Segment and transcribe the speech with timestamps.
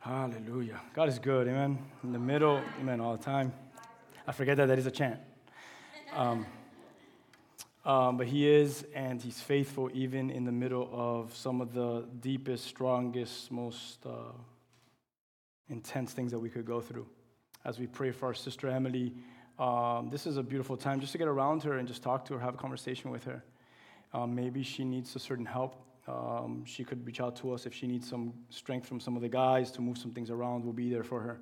[0.00, 0.80] hallelujah.
[0.94, 1.48] God is good.
[1.48, 1.78] Amen.
[2.04, 2.62] In the middle.
[2.80, 3.00] Amen.
[3.00, 3.52] All the time.
[4.26, 5.20] I forget that that is a chant.
[6.14, 6.46] Um,
[7.84, 12.06] um, but He is, and He's faithful even in the middle of some of the
[12.20, 14.32] deepest, strongest, most uh,
[15.68, 17.06] intense things that we could go through.
[17.64, 19.14] As we pray for our sister Emily,
[19.58, 22.34] um, this is a beautiful time just to get around her and just talk to
[22.34, 23.42] her, have a conversation with her.
[24.14, 25.82] Um, maybe she needs a certain help.
[26.08, 29.20] Um, she could reach out to us if she needs some strength from some of
[29.20, 30.64] the guys to move some things around.
[30.64, 31.40] We'll be there for her.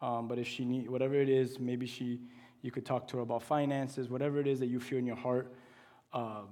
[0.00, 2.20] Um, but if she need whatever it is, maybe she
[2.62, 5.16] you could talk to her about finances, whatever it is that you feel in your
[5.16, 5.52] heart.
[6.12, 6.48] Um,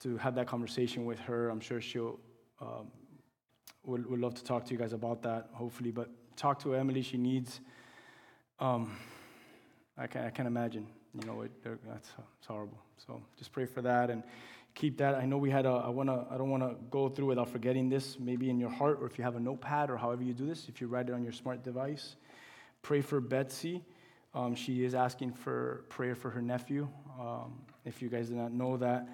[0.00, 2.18] to have that conversation with her, I'm sure she'll
[2.60, 2.88] um,
[3.84, 5.48] would, would love to talk to you guys about that.
[5.52, 7.02] Hopefully, but talk to Emily.
[7.02, 7.60] She needs.
[8.58, 8.96] Um,
[9.98, 10.86] I can I can imagine.
[11.18, 12.08] You know, it, that's
[12.38, 12.78] it's horrible.
[13.06, 14.22] So just pray for that and
[14.76, 15.16] keep that.
[15.16, 15.70] I know we had a.
[15.70, 16.26] I wanna.
[16.30, 18.20] I don't wanna go through without forgetting this.
[18.20, 20.68] Maybe in your heart, or if you have a notepad, or however you do this,
[20.68, 22.14] if you write it on your smart device,
[22.82, 23.82] pray for Betsy.
[24.34, 26.86] Um, she is asking for prayer for her nephew.
[27.18, 27.54] Um,
[27.86, 29.08] if you guys did not know that,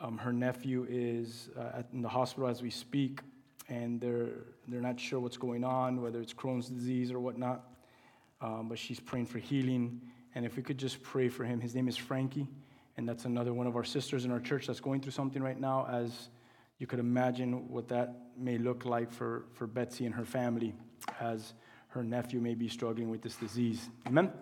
[0.00, 3.20] um, her nephew is uh, in the hospital as we speak,
[3.68, 4.30] and they're
[4.66, 7.64] they're not sure what's going on, whether it's Crohn's disease or whatnot.
[8.40, 10.00] Um, but she's praying for healing.
[10.34, 12.46] And if we could just pray for him, his name is Frankie,
[12.98, 15.58] and that's another one of our sisters in our church that's going through something right
[15.58, 15.86] now.
[15.88, 16.30] As
[16.78, 20.74] you could imagine what that may look like for, for Betsy and her family,
[21.20, 21.54] as
[21.90, 23.88] her nephew may be struggling with this disease.
[24.08, 24.32] Amen?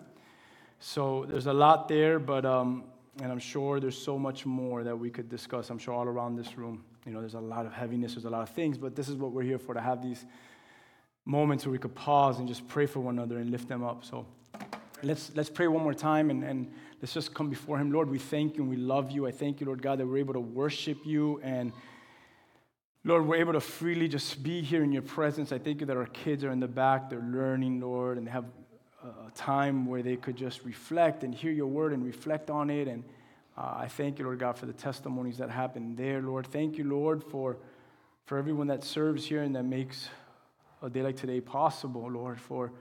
[0.79, 2.85] So there's a lot there, but, um,
[3.21, 5.69] and I'm sure there's so much more that we could discuss.
[5.69, 8.29] I'm sure all around this room, you know, there's a lot of heaviness, there's a
[8.29, 10.25] lot of things, but this is what we're here for to have these
[11.25, 14.03] moments where we could pause and just pray for one another and lift them up.
[14.03, 14.25] So
[15.03, 16.71] let's, let's pray one more time and, and
[17.01, 17.91] let's just come before Him.
[17.91, 19.27] Lord, we thank you and we love you.
[19.27, 21.71] I thank you, Lord God, that we're able to worship you and
[23.07, 25.53] Lord, we're able to freely just be here in your presence.
[25.53, 28.31] I thank you that our kids are in the back, they're learning, Lord, and they
[28.31, 28.43] have
[29.01, 32.89] a time where they could just reflect and hear your word and reflect on it.
[32.89, 33.05] And
[33.57, 36.47] uh, I thank you, Lord God, for the testimonies that happen there, Lord.
[36.47, 37.57] Thank you, Lord, for,
[38.25, 40.09] for everyone that serves here and that makes
[40.81, 42.73] a day like today possible, Lord, for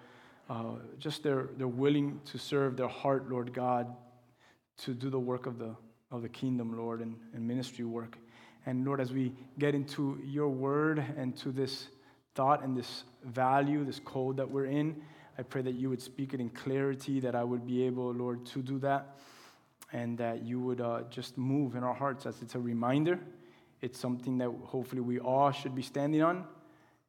[0.49, 3.95] uh, just their, their willing to serve their heart, Lord God,
[4.79, 5.75] to do the work of the,
[6.11, 8.17] of the kingdom, Lord, and, and ministry work.
[8.65, 11.89] And Lord, as we get into your word and to this
[12.35, 15.03] thought and this value, this code that we're in,
[15.39, 18.47] I pray that you would speak it in clarity, that I would be able, Lord,
[18.47, 19.19] to do that,
[19.93, 23.21] and that you would uh, just move in our hearts as it's a reminder.
[23.81, 26.45] It's something that hopefully we all should be standing on,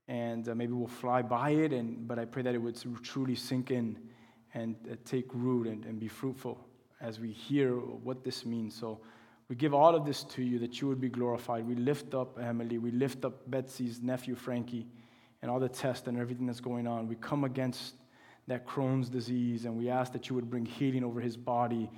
[0.08, 3.36] and uh, maybe we'll fly by it, and, but I pray that it would truly
[3.36, 3.98] sink in
[4.54, 6.60] and uh, take root and, and be fruitful
[7.02, 8.74] as we hear what this means.
[8.74, 9.02] So
[9.50, 11.68] we give all of this to you that you would be glorified.
[11.68, 14.88] We lift up Emily, we lift up Betsy's nephew, Frankie,
[15.42, 17.08] and all the tests and everything that's going on.
[17.08, 17.96] We come against
[18.48, 21.90] that Crohn's disease, and we ask that you would bring healing over his body.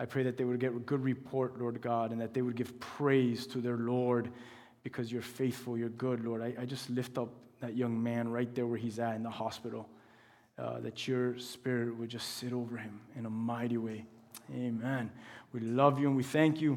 [0.00, 2.56] I pray that they would get a good report, Lord God, and that they would
[2.56, 4.30] give praise to their Lord
[4.82, 6.42] because you're faithful, you're good, Lord.
[6.42, 9.30] I, I just lift up that young man right there where he's at in the
[9.30, 9.88] hospital,
[10.58, 14.04] uh, that your spirit would just sit over him in a mighty way.
[14.52, 15.10] Amen.
[15.52, 16.76] We love you and we thank you.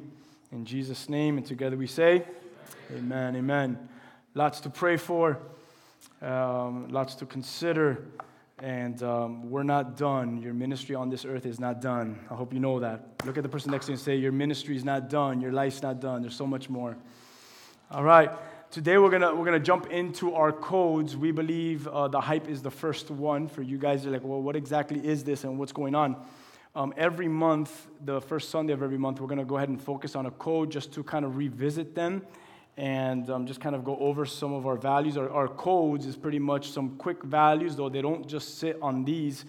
[0.52, 2.24] In Jesus' name, and together we say,
[2.96, 3.90] Amen, amen.
[4.36, 5.40] Lots to pray for,
[6.22, 8.06] um, lots to consider.
[8.60, 10.38] And um, we're not done.
[10.38, 12.20] Your ministry on this earth is not done.
[12.32, 13.02] I hope you know that.
[13.26, 15.42] Look at the person next to you and say, Your ministry is not done.
[15.42, 16.22] Your life's not done.
[16.22, 16.96] There's so much more.
[17.92, 18.32] All right.
[18.76, 21.16] Today we're gonna we're gonna jump into our codes.
[21.16, 23.48] We believe uh, the hype is the first one.
[23.48, 26.18] For you guys, You're like, well, what exactly is this and what's going on?
[26.76, 30.14] Um, every month, the first Sunday of every month, we're gonna go ahead and focus
[30.14, 32.22] on a code just to kind of revisit them
[32.76, 35.16] and um, just kind of go over some of our values.
[35.16, 39.06] Our, our codes is pretty much some quick values, though they don't just sit on
[39.06, 39.46] these,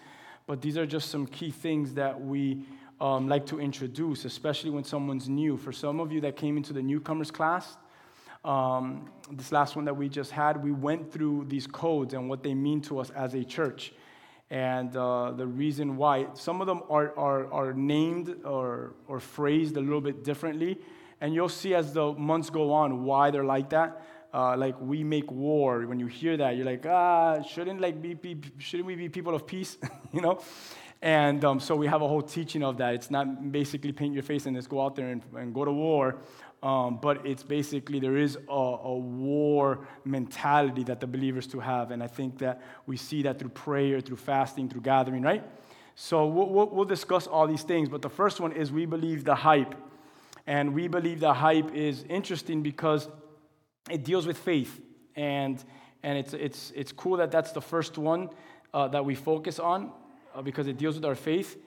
[0.46, 2.60] but these are just some key things that we
[3.00, 5.56] um, like to introduce, especially when someone's new.
[5.56, 7.76] For some of you that came into the newcomers class,
[8.46, 12.42] um, this last one that we just had, we went through these codes and what
[12.42, 13.92] they mean to us as a church.
[14.50, 19.76] And uh, the reason why, some of them are, are, are named or, or phrased
[19.76, 20.78] a little bit differently.
[21.20, 24.02] And you'll see as the months go on why they're like that.
[24.36, 25.86] uh, like we make war.
[25.86, 29.34] When you hear that, you're like, ah, shouldn't like be, be shouldn't we be people
[29.34, 29.78] of peace?
[30.12, 30.40] you know.
[31.00, 32.94] And um, so we have a whole teaching of that.
[32.94, 35.72] It's not basically paint your face and just go out there and, and go to
[35.72, 36.16] war,
[36.62, 41.90] um, but it's basically there is a, a, war mentality that the believers to have.
[41.90, 45.44] And I think that we see that through prayer, through fasting, through gathering, right?
[45.94, 47.88] So we'll, we'll discuss all these things.
[47.88, 49.74] But the first one is we believe the hype.
[50.46, 53.08] And we believe the hype is interesting because
[53.90, 54.80] it deals with faith.
[55.14, 55.62] And,
[56.02, 58.30] and it's, it's, it's cool that that's the first one
[58.72, 59.92] uh, that we focus on
[60.34, 61.58] uh, because it deals with our faith.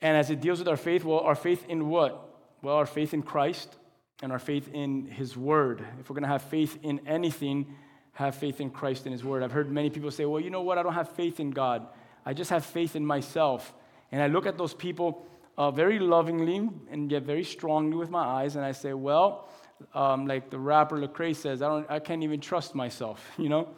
[0.00, 2.28] And as it deals with our faith, well, our faith in what?
[2.62, 3.76] Well, our faith in Christ
[4.22, 5.84] and our faith in His Word.
[5.98, 7.74] If we're going to have faith in anything,
[8.12, 9.42] have faith in Christ and His Word.
[9.42, 10.78] I've heard many people say, well, you know what?
[10.78, 11.86] I don't have faith in God.
[12.24, 13.72] I just have faith in myself.
[14.12, 15.26] And I look at those people
[15.56, 19.48] uh, very lovingly and yet very strongly with my eyes, and I say, well,
[19.94, 23.68] um, like the rapper Lecrae says, I, don't, I can't even trust myself, you know?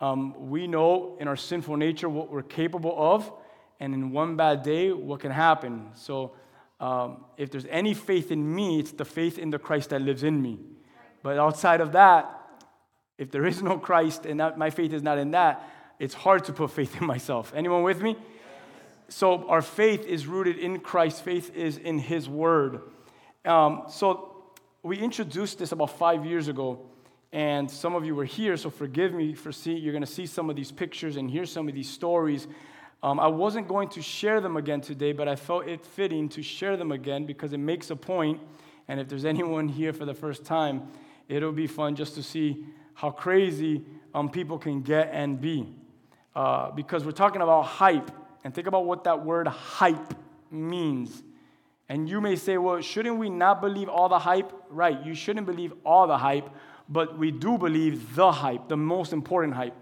[0.00, 3.30] Um, we know in our sinful nature what we're capable of,
[3.78, 5.90] and in one bad day, what can happen.
[5.94, 6.32] So,
[6.82, 10.24] um, if there's any faith in me, it's the faith in the Christ that lives
[10.24, 10.58] in me.
[11.22, 12.28] But outside of that,
[13.18, 15.62] if there is no Christ and that, my faith is not in that,
[16.00, 17.52] it's hard to put faith in myself.
[17.54, 18.16] Anyone with me?
[19.08, 22.80] So, our faith is rooted in Christ, faith is in His Word.
[23.44, 24.50] Um, so,
[24.82, 26.80] we introduced this about five years ago
[27.32, 30.26] and some of you were here, so forgive me for seeing, You're going to see
[30.26, 32.46] some of these pictures and hear some of these stories.
[33.02, 36.42] Um, I wasn't going to share them again today, but I felt it fitting to
[36.42, 38.40] share them again because it makes a point.
[38.88, 40.88] And if there's anyone here for the first time,
[41.28, 42.64] it'll be fun just to see
[42.94, 43.82] how crazy
[44.14, 45.68] um, people can get and be.
[46.34, 48.10] Uh, because we're talking about hype,
[48.44, 50.14] and think about what that word hype
[50.50, 51.22] means.
[51.88, 54.52] And you may say, well, shouldn't we not believe all the hype?
[54.70, 56.48] Right, you shouldn't believe all the hype,
[56.88, 59.76] but we do believe the hype, the most important hype.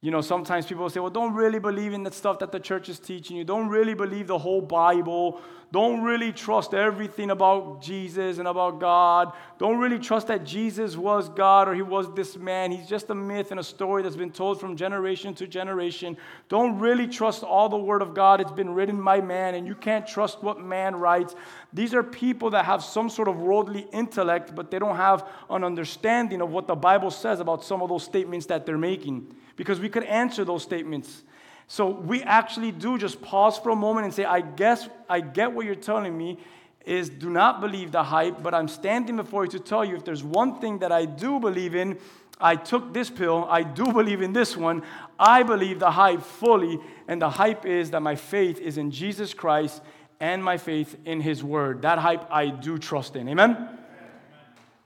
[0.00, 2.88] You know, sometimes people say, well, don't really believe in the stuff that the church
[2.88, 3.42] is teaching you.
[3.42, 5.40] Don't really believe the whole Bible.
[5.72, 9.32] Don't really trust everything about Jesus and about God.
[9.58, 12.70] Don't really trust that Jesus was God or he was this man.
[12.70, 16.16] He's just a myth and a story that's been told from generation to generation.
[16.48, 18.40] Don't really trust all the word of God.
[18.40, 21.34] It's been written by man, and you can't trust what man writes.
[21.72, 25.64] These are people that have some sort of worldly intellect, but they don't have an
[25.64, 29.80] understanding of what the Bible says about some of those statements that they're making because
[29.80, 31.24] we could answer those statements.
[31.66, 35.52] So we actually do just pause for a moment and say, I guess I get
[35.52, 36.38] what you're telling me
[36.86, 40.04] is do not believe the hype, but I'm standing before you to tell you if
[40.04, 41.98] there's one thing that I do believe in,
[42.40, 44.82] I took this pill, I do believe in this one.
[45.18, 46.78] I believe the hype fully,
[47.08, 49.82] and the hype is that my faith is in Jesus Christ
[50.20, 51.82] and my faith in his word.
[51.82, 53.28] That hype I do trust in.
[53.28, 53.56] Amen?
[53.56, 53.78] Amen.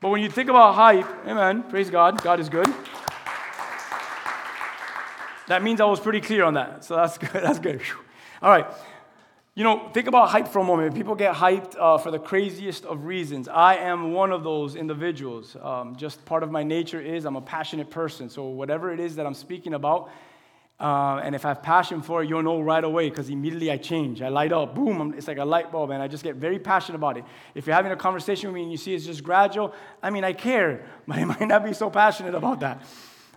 [0.00, 2.72] But when you think about hype, amen, praise God, God is good.
[5.52, 6.82] That means I was pretty clear on that.
[6.82, 7.30] So that's good.
[7.30, 7.82] That's good.
[8.40, 8.64] All right.
[9.54, 10.94] You know, think about hype for a moment.
[10.94, 13.48] People get hyped uh, for the craziest of reasons.
[13.48, 15.54] I am one of those individuals.
[15.60, 18.30] Um, just part of my nature is I'm a passionate person.
[18.30, 20.08] So whatever it is that I'm speaking about,
[20.80, 23.76] uh, and if I have passion for it, you'll know right away because immediately I
[23.76, 24.22] change.
[24.22, 24.74] I light up.
[24.74, 25.12] Boom.
[25.18, 27.24] It's like a light bulb, and I just get very passionate about it.
[27.54, 30.24] If you're having a conversation with me and you see it's just gradual, I mean,
[30.24, 32.82] I care, but I might not be so passionate about that.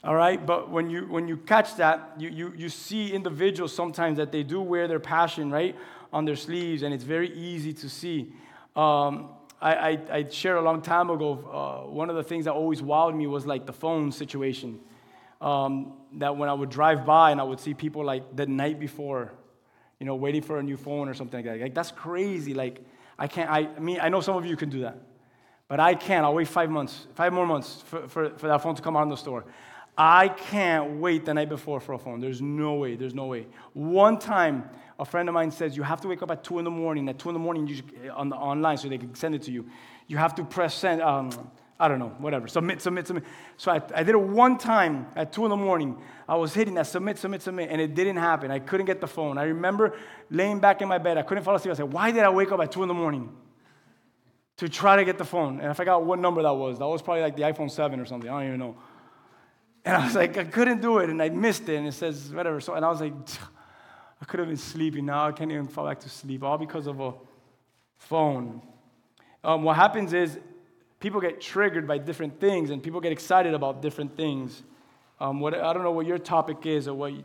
[0.05, 4.17] All right, but when you when you catch that, you, you you see individuals sometimes
[4.17, 5.75] that they do wear their passion right
[6.13, 8.31] on their sleeves, and it's very easy to see.
[8.75, 9.29] Um,
[9.59, 11.31] I, I, I, shared a long time ago.
[11.31, 14.79] Uh, one of the things that always wowed me was like the phone situation.
[15.41, 18.79] Um, that when I would drive by and I would see people like the night
[18.79, 19.33] before,
[19.99, 21.59] you know, waiting for a new phone or something like that.
[21.59, 22.53] Like that's crazy.
[22.53, 22.79] Like
[23.17, 23.49] I can't.
[23.49, 24.99] I, I mean, I know some of you can do that,
[25.67, 26.25] but I can't.
[26.25, 29.03] I'll wait five months, five more months for, for, for that phone to come out
[29.03, 29.45] in the store.
[29.97, 32.19] I can't wait the night before for a phone.
[32.19, 32.95] There's no way.
[32.95, 33.47] There's no way.
[33.73, 36.65] One time, a friend of mine says you have to wake up at two in
[36.65, 37.07] the morning.
[37.07, 39.51] At two in the morning, you on the online so they can send it to
[39.51, 39.65] you.
[40.07, 41.01] You have to press send.
[41.01, 41.31] Um,
[41.79, 42.47] I don't know, whatever.
[42.47, 43.25] Submit, submit, submit.
[43.57, 46.01] So I, I did it one time at two in the morning.
[46.27, 48.49] I was hitting that submit, submit, submit, and it didn't happen.
[48.49, 49.37] I couldn't get the phone.
[49.37, 49.97] I remember
[50.29, 51.17] laying back in my bed.
[51.17, 51.73] I couldn't fall asleep.
[51.73, 53.29] I said, "Why did I wake up at two in the morning?"
[54.57, 56.79] To try to get the phone, and I forgot what number that was.
[56.79, 58.29] That was probably like the iPhone 7 or something.
[58.29, 58.77] I don't even know.
[59.85, 62.33] And I was like, I couldn't do it, and I missed it, and it says
[62.33, 62.59] whatever.
[62.59, 63.13] So, and I was like,
[64.19, 65.05] I could have been sleeping.
[65.05, 67.13] Now I can't even fall back to sleep, all because of a
[67.97, 68.63] phone.
[69.43, 70.39] Um, what happens is
[70.99, 74.63] people get triggered by different things, and people get excited about different things.
[75.19, 77.23] Um, what, I don't know what your topic is or what you,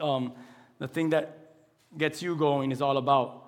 [0.00, 0.32] um,
[0.78, 1.52] the thing that
[1.96, 3.44] gets you going is all about.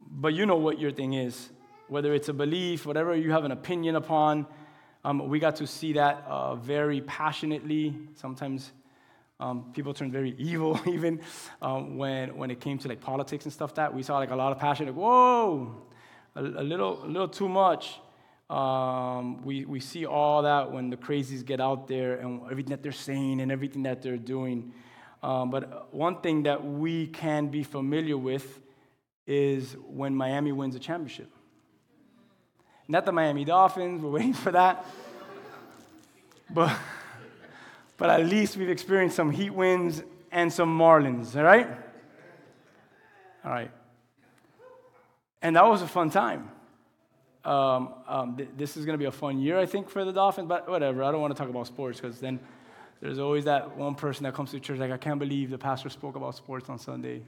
[0.00, 1.50] But you know what your thing is,
[1.86, 4.46] whether it's a belief, whatever you have an opinion upon
[5.04, 7.94] Um, we got to see that uh, very passionately.
[8.14, 8.72] Sometimes
[9.38, 11.20] um, people turn very evil, even
[11.60, 13.74] um, when, when it came to like politics and stuff.
[13.74, 14.86] That we saw like a lot of passion.
[14.86, 15.82] Like, whoa,
[16.34, 18.00] a, a little, a little too much.
[18.48, 22.82] Um, we, we see all that when the crazies get out there and everything that
[22.82, 24.72] they're saying and everything that they're doing.
[25.22, 28.60] Um, but one thing that we can be familiar with
[29.26, 31.30] is when Miami wins a championship.
[32.86, 34.84] Not the Miami Dolphins, we're waiting for that.
[36.50, 36.76] But,
[37.96, 41.68] but at least we've experienced some Heat wins and some Marlins, all right?
[43.44, 43.70] All right.
[45.40, 46.50] And that was a fun time.
[47.44, 50.12] Um, um, th- this is going to be a fun year, I think, for the
[50.12, 51.02] Dolphins, but whatever.
[51.02, 52.40] I don't want to talk about sports because then
[53.00, 55.90] there's always that one person that comes to church like, I can't believe the pastor
[55.90, 57.22] spoke about sports on Sunday.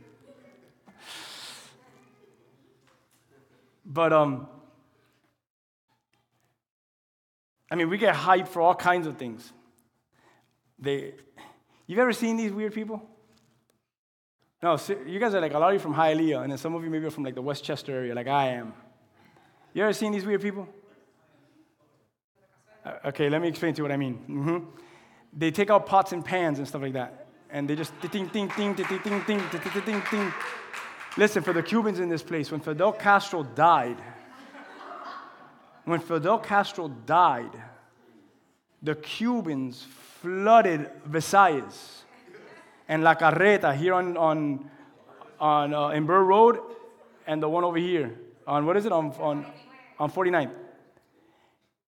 [3.84, 4.48] But um,
[7.70, 9.52] I mean, we get hyped for all kinds of things.
[10.78, 11.14] They,
[11.86, 13.02] you've ever seen these weird people?
[14.62, 16.82] No, you guys are like a lot of you from Hialeah, and then some of
[16.82, 18.72] you maybe are from like the Westchester area, like I am.
[19.74, 20.66] You ever seen these weird people?
[22.84, 24.14] Uh, okay, let me explain to you what I mean.
[24.28, 24.58] Mm-hmm.
[25.32, 28.50] They take out pots and pans and stuff like that, and they just ding, ding,
[28.56, 30.32] ding, ding, ding, ding, ding, ding, ding.
[31.18, 33.98] Listen, for the Cubans in this place, when Fidel Castro died,
[35.86, 37.50] when Fidel Castro died,
[38.82, 39.86] the Cubans
[40.20, 42.02] flooded Versailles
[42.88, 44.70] and La Carreta here on, on,
[45.40, 46.58] on uh, in Bird Road
[47.26, 49.46] and the one over here on, what is it, on, on,
[49.98, 50.50] on 49th.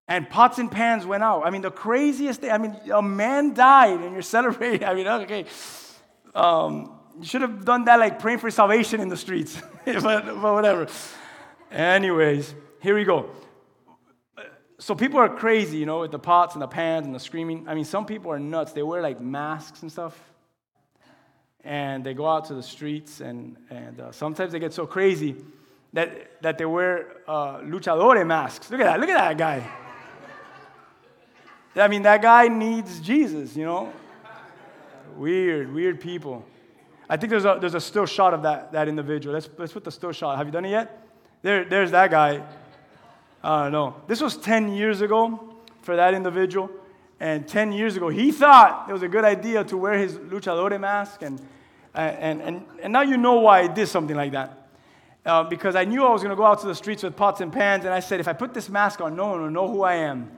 [0.06, 1.44] And pots and pans went out.
[1.44, 4.84] I mean, the craziest thing, I mean, a man died and you're celebrating.
[4.88, 5.44] I mean, okay.
[6.34, 10.54] Um, you should have done that like praying for salvation in the streets, but, but
[10.54, 10.86] whatever.
[11.72, 13.28] Anyways, here we go.
[14.80, 17.68] So people are crazy, you know, with the pots and the pans and the screaming.
[17.68, 18.72] I mean, some people are nuts.
[18.72, 20.16] They wear like masks and stuff.
[21.64, 25.34] And they go out to the streets, and, and uh, sometimes they get so crazy
[25.92, 28.70] that, that they wear uh, luchador masks.
[28.70, 29.00] Look at that.
[29.00, 29.68] Look at that guy.
[31.74, 33.92] I mean, that guy needs Jesus, you know?
[35.16, 36.44] Weird, weird people.
[37.08, 39.34] I think there's a, there's a still shot of that, that individual.
[39.34, 40.38] Let's, let's put the still shot.
[40.38, 41.06] Have you done it yet?
[41.42, 42.42] There, there's that guy.
[43.42, 43.96] I don't know.
[44.06, 46.70] This was 10 years ago for that individual.
[47.20, 50.78] And 10 years ago, he thought it was a good idea to wear his luchador
[50.80, 51.22] mask.
[51.22, 51.40] And,
[51.94, 54.68] and, and, and now you know why I did something like that.
[55.26, 57.40] Uh, because I knew I was going to go out to the streets with pots
[57.40, 57.84] and pans.
[57.84, 59.94] And I said, if I put this mask on, no one will know who I
[59.94, 60.30] am.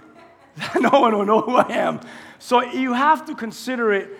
[0.80, 2.00] no one will know who I am.
[2.38, 4.18] So you have to consider it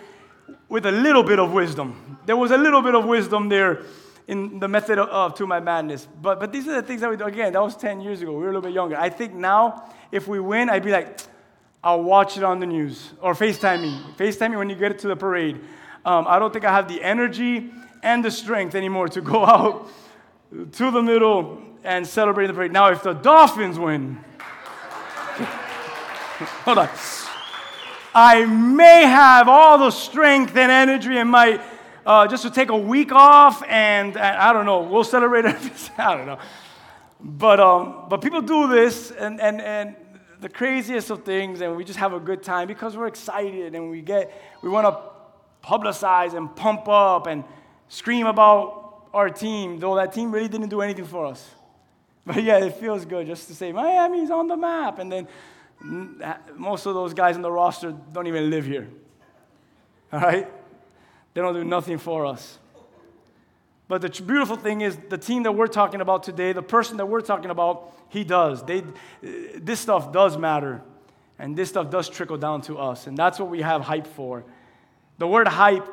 [0.68, 2.18] with a little bit of wisdom.
[2.26, 3.82] There was a little bit of wisdom there
[4.30, 6.06] in the method of, of, To My Madness.
[6.22, 7.24] But, but these are the things that we do.
[7.24, 8.30] Again, that was 10 years ago.
[8.30, 8.96] We were a little bit younger.
[8.96, 11.18] I think now, if we win, I'd be like,
[11.82, 14.00] I'll watch it on the news or FaceTime me.
[14.16, 15.56] FaceTime me when you get it to the parade.
[16.04, 17.72] Um, I don't think I have the energy
[18.04, 19.88] and the strength anymore to go out
[20.52, 22.70] to the middle and celebrate the parade.
[22.72, 24.14] Now, if the Dolphins win,
[26.64, 26.88] hold on.
[28.14, 31.60] I may have all the strength and energy and might
[32.06, 35.90] uh, just to take a week off and, and I don't know, we'll celebrate it.
[35.98, 36.38] I don't know.
[37.20, 39.96] But, um, but people do this and, and, and
[40.40, 43.90] the craziest of things and we just have a good time because we're excited and
[43.90, 47.44] we get, we want to publicize and pump up and
[47.88, 51.50] scream about our team, though that team really didn't do anything for us.
[52.26, 55.26] But yeah, it feels good just to say Miami's on the map and then
[56.56, 58.88] most of those guys in the roster don't even live here.
[60.12, 60.48] All right?
[61.34, 62.58] They don't do nothing for us.
[63.88, 67.06] But the beautiful thing is, the team that we're talking about today, the person that
[67.06, 68.62] we're talking about, he does.
[68.62, 68.82] They, uh,
[69.56, 70.82] this stuff does matter.
[71.40, 73.06] And this stuff does trickle down to us.
[73.06, 74.44] And that's what we have hype for.
[75.18, 75.86] The word hype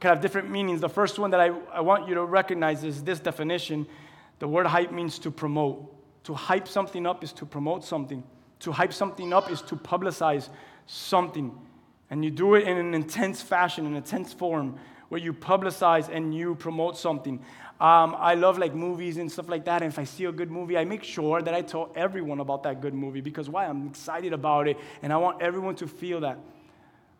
[0.00, 0.80] can have different meanings.
[0.80, 3.86] The first one that I, I want you to recognize is this definition.
[4.40, 5.94] The word hype means to promote.
[6.24, 8.22] To hype something up is to promote something.
[8.60, 10.48] To hype something up is to publicize
[10.86, 11.56] something.
[12.10, 16.34] And you do it in an intense fashion, an intense form, where you publicize and
[16.34, 17.40] you promote something.
[17.80, 19.82] Um, I love like movies and stuff like that.
[19.82, 22.64] And if I see a good movie, I make sure that I tell everyone about
[22.64, 23.66] that good movie because why?
[23.66, 26.38] I'm excited about it and I want everyone to feel that.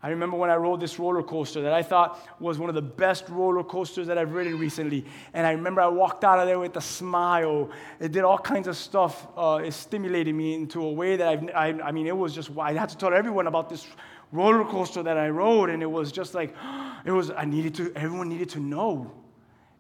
[0.00, 2.83] I remember when I rode this roller coaster that I thought was one of the
[2.83, 5.04] best roller coasters that I've ridden recently.
[5.35, 7.71] And I remember I walked out of there with a smile.
[7.99, 9.26] It did all kinds of stuff.
[9.37, 12.57] Uh, it stimulated me into a way that I've, I, I mean, it was just,
[12.57, 13.88] I had to tell everyone about this
[14.32, 15.70] roller coaster that I rode.
[15.70, 16.54] And it was just like,
[17.04, 19.12] it was, I needed to, everyone needed to know.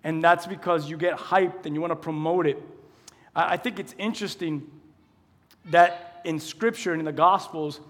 [0.04, 2.62] And that's because you get hyped and you want to promote it.
[3.34, 4.70] I, I think it's interesting
[5.66, 7.80] that in Scripture and in the Gospels,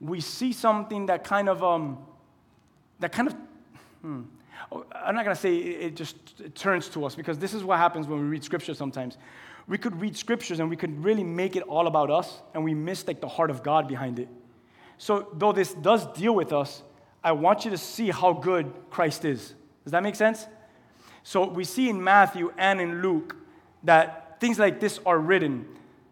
[0.00, 1.98] we see something that kind of, um,
[3.00, 3.36] that kind of,
[4.00, 4.22] hmm,
[4.72, 7.52] oh, I'm not going to say it it just it turns to us because this
[7.52, 9.18] is what happens when we read Scripture sometimes.
[9.68, 12.74] We could read Scriptures and we could really make it all about us and we
[12.74, 14.28] miss like the heart of God behind it.
[15.00, 16.82] So, though this does deal with us,
[17.24, 19.54] I want you to see how good Christ is.
[19.82, 20.46] Does that make sense?
[21.22, 23.34] So, we see in Matthew and in Luke
[23.82, 25.66] that things like this are written.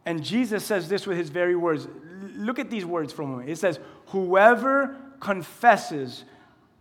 [0.06, 1.86] And Jesus says this with his very words.
[2.34, 3.46] Look at these words from him.
[3.46, 6.24] It says, Whoever confesses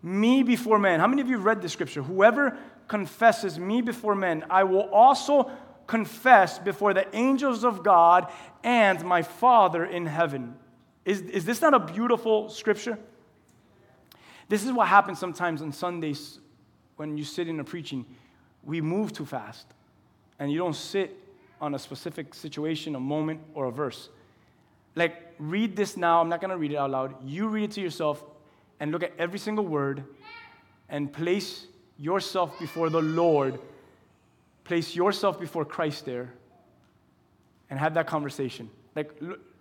[0.01, 1.01] me before men.
[1.01, 2.03] How many of you have read the scripture?
[2.03, 5.51] Whoever confesses me before men, I will also
[5.87, 8.31] confess before the angels of God
[8.63, 10.55] and my Father in heaven.
[11.07, 12.99] Is, is this not a beautiful scripture?
[14.49, 16.39] This is what happens sometimes on Sundays
[16.97, 18.05] when you sit in a preaching.
[18.61, 19.67] We move too fast,
[20.37, 21.17] and you don't sit
[21.61, 24.09] on a specific situation, a moment, or a verse.
[24.95, 26.19] Like, read this now.
[26.19, 27.15] I'm not going to read it out loud.
[27.25, 28.21] You read it to yourself
[28.81, 30.03] and look at every single word
[30.89, 33.59] and place yourself before the Lord.
[34.65, 36.33] Place yourself before Christ there
[37.69, 38.69] and have that conversation.
[38.93, 39.11] Like,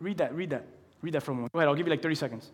[0.01, 0.67] read that, read that,
[1.07, 1.53] read that for a moment.
[1.53, 2.51] Go ahead, I'll give you like 30 seconds.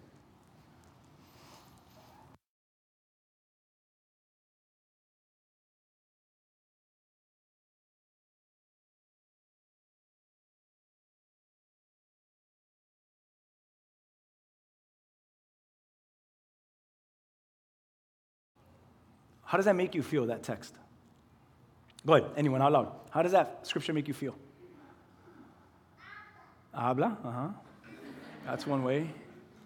[19.45, 20.75] How does that make you feel, that text?
[22.07, 22.93] Go ahead, anyone out loud.
[23.11, 24.35] How does that scripture make you feel?
[26.75, 27.49] Habla, uh huh.
[28.47, 29.11] That's one way.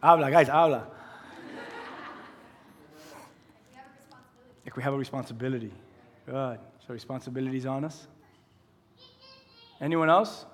[0.02, 0.86] Habla, guys, habla.
[4.64, 5.72] Like we have a responsibility.
[6.26, 6.58] Good.
[6.86, 8.06] So responsibility's on us.
[9.80, 10.44] Anyone else?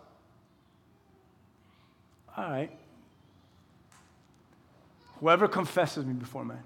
[2.36, 2.70] All right.
[5.20, 6.62] Whoever confesses me before men,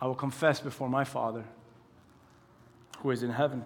[0.00, 1.44] I will confess before my Father
[2.98, 3.64] who is in heaven.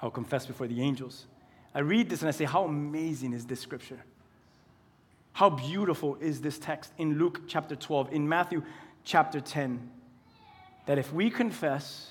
[0.00, 1.26] I will confess before the angels.
[1.74, 4.04] I read this and I say, How amazing is this scripture?
[5.32, 8.62] How beautiful is this text in Luke chapter 12, in Matthew
[9.04, 9.90] chapter 10,
[10.86, 12.10] that if we confess,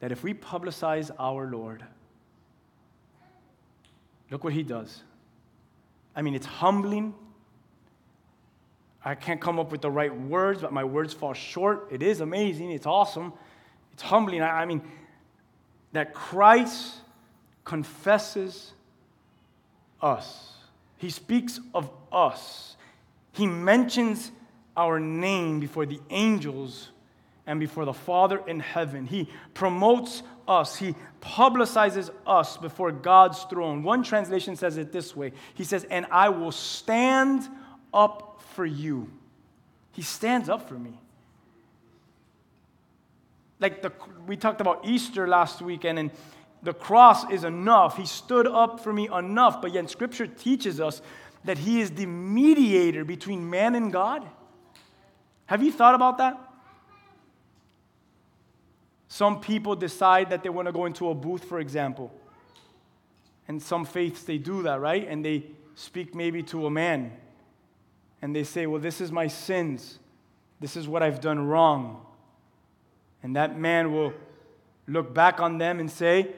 [0.00, 1.84] that if we publicize our Lord,
[4.30, 5.02] look what he does.
[6.14, 7.14] I mean, it's humbling.
[9.04, 11.88] I can't come up with the right words, but my words fall short.
[11.90, 12.70] It is amazing.
[12.70, 13.32] It's awesome.
[13.92, 14.40] It's humbling.
[14.40, 14.82] I, I mean,
[15.92, 16.94] that Christ
[17.64, 18.72] confesses
[20.00, 20.53] us.
[20.98, 22.76] He speaks of us.
[23.32, 24.30] He mentions
[24.76, 26.90] our name before the angels
[27.46, 29.06] and before the Father in heaven.
[29.06, 30.76] He promotes us.
[30.76, 33.82] He publicizes us before God's throne.
[33.82, 37.48] One translation says it this way He says, And I will stand
[37.92, 39.10] up for you.
[39.92, 41.00] He stands up for me.
[43.60, 43.92] Like the,
[44.26, 46.10] we talked about Easter last weekend, and
[46.64, 47.96] the cross is enough.
[47.96, 49.60] He stood up for me enough.
[49.60, 51.02] But yet, Scripture teaches us
[51.44, 54.26] that He is the mediator between man and God.
[55.46, 56.40] Have you thought about that?
[59.08, 62.10] Some people decide that they want to go into a booth, for example.
[63.46, 65.06] And some faiths, they do that, right?
[65.06, 67.12] And they speak maybe to a man.
[68.22, 69.98] And they say, Well, this is my sins.
[70.60, 72.06] This is what I've done wrong.
[73.22, 74.14] And that man will
[74.86, 76.30] look back on them and say,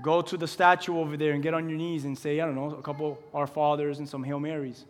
[0.00, 2.54] Go to the statue over there and get on your knees and say, I don't
[2.54, 4.84] know, a couple Our Fathers and some Hail Marys.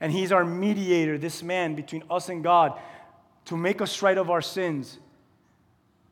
[0.00, 2.78] And he's our mediator, this man between us and God,
[3.46, 4.98] to make us right of our sins.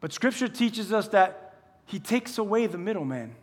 [0.00, 1.54] But scripture teaches us that
[1.86, 3.34] he takes away the middleman.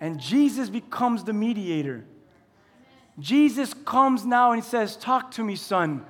[0.00, 2.04] And Jesus becomes the mediator.
[3.18, 6.04] Jesus comes now and says, Talk to me, son.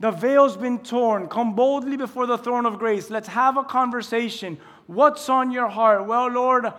[0.00, 1.28] The veil's been torn.
[1.28, 3.10] Come boldly before the throne of grace.
[3.10, 4.58] Let's have a conversation.
[4.86, 6.06] What's on your heart?
[6.06, 6.72] Well, Lord,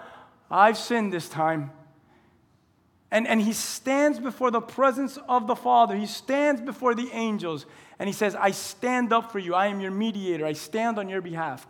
[0.49, 1.71] I've sinned this time.
[3.11, 5.95] And, and he stands before the presence of the Father.
[5.95, 7.65] He stands before the angels
[7.97, 9.55] and he says, I stand up for you.
[9.55, 10.45] I am your mediator.
[10.45, 11.65] I stand on your behalf.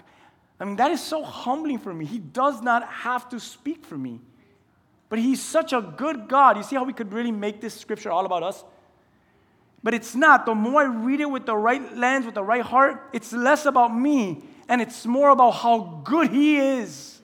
[0.60, 2.06] I mean, that is so humbling for me.
[2.06, 4.22] He does not have to speak for me.
[5.10, 6.58] But he's such a good God.
[6.58, 8.64] You see how we could really make this scripture all about us?
[9.84, 10.48] But it's not.
[10.48, 13.66] The more I read it with the right lens, with the right heart, it's less
[13.66, 17.16] about me and it's more about how good he is.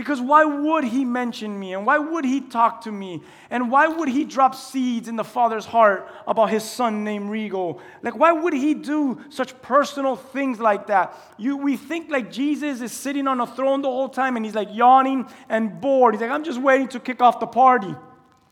[0.00, 1.74] Because why would he mention me?
[1.74, 3.20] And why would he talk to me?
[3.50, 7.80] And why would he drop seeds in the father's heart about his son named Rigo?
[8.00, 11.14] Like, why would he do such personal things like that?
[11.36, 14.54] You, we think like Jesus is sitting on a throne the whole time and he's
[14.54, 16.14] like yawning and bored.
[16.14, 17.94] He's like, I'm just waiting to kick off the party.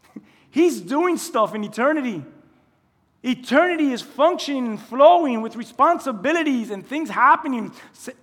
[0.51, 2.25] He's doing stuff in eternity.
[3.25, 7.73] Eternity is functioning and flowing with responsibilities and things happening,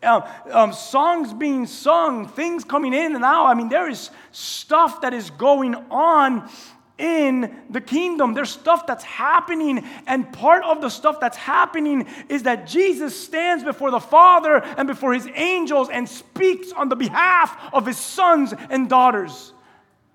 [0.03, 3.47] um, um, songs being sung, things coming in and out.
[3.47, 6.49] I mean, there is stuff that is going on
[6.97, 8.33] in the kingdom.
[8.33, 13.65] There's stuff that's happening, and part of the stuff that's happening is that Jesus stands
[13.65, 18.53] before the Father and before his angels and speaks on the behalf of his sons
[18.69, 19.51] and daughters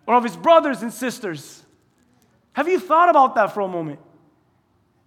[0.07, 1.63] or of his brothers and sisters.
[2.55, 4.01] Have you thought about that for a moment?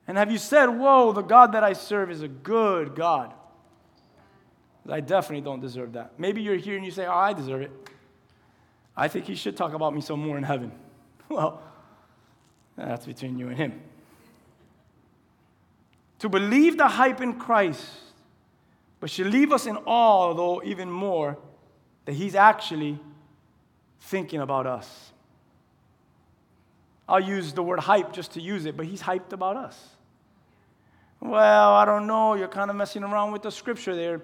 [0.08, 3.34] And have you said, Whoa, the God that I serve is a good God?
[4.90, 6.20] I definitely don't deserve that.
[6.20, 7.72] Maybe you're here and you say, Oh, I deserve it.
[8.96, 10.72] I think he should talk about me some more in heaven.
[11.30, 11.64] Well,
[12.76, 13.82] that's between you and him.
[16.20, 17.86] To believe the hype in Christ,
[19.00, 21.38] but should leave us in awe, though, even more,
[22.06, 23.00] that he's actually
[24.00, 25.12] thinking about us.
[27.08, 29.78] I'll use the word hype just to use it, but he's hyped about us.
[31.24, 34.22] Well, I don't know, you're kind of messing around with the scripture there.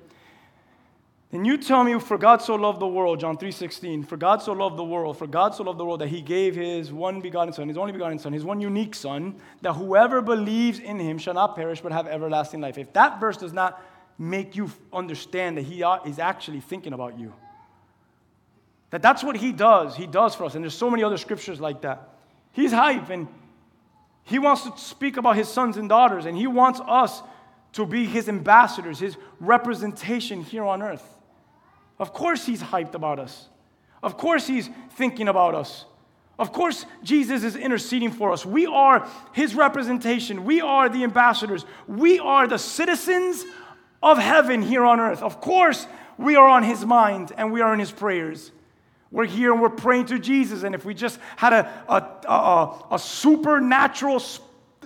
[1.31, 4.51] Then you tell me, for God so loved the world, John 3.16, for God so
[4.51, 7.53] loved the world, for God so loved the world that he gave his one begotten
[7.53, 11.35] son, his only begotten son, his one unique son, that whoever believes in him shall
[11.35, 12.77] not perish but have everlasting life.
[12.77, 13.81] If that verse does not
[14.17, 17.33] make you understand that he is actually thinking about you,
[18.89, 20.55] that that's what he does, he does for us.
[20.55, 22.09] And there's so many other scriptures like that.
[22.51, 23.29] He's hype and
[24.29, 27.23] he wants to speak about his sons and daughters, and he wants us
[27.73, 31.17] to be his ambassadors, his representation here on earth.
[31.97, 33.49] Of course, he's hyped about us.
[34.01, 35.85] Of course, he's thinking about us.
[36.37, 38.45] Of course, Jesus is interceding for us.
[38.45, 40.45] We are his representation.
[40.45, 41.65] We are the ambassadors.
[41.87, 43.43] We are the citizens
[44.01, 45.21] of heaven here on earth.
[45.21, 45.85] Of course,
[46.17, 48.51] we are on his mind and we are in his prayers.
[49.11, 50.63] We're here and we're praying to Jesus.
[50.63, 54.21] And if we just had a, a, a, a supernatural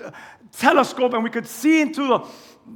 [0.04, 0.12] uh,
[0.52, 2.26] telescope and we could see into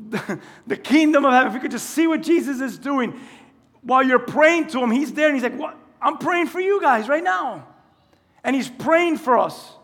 [0.09, 3.19] the, the kingdom of heaven, if we could just see what Jesus is doing
[3.81, 5.77] while you're praying to him, he's there and he's like, What?
[6.01, 7.65] I'm praying for you guys right now.
[8.43, 9.76] And he's praying for us.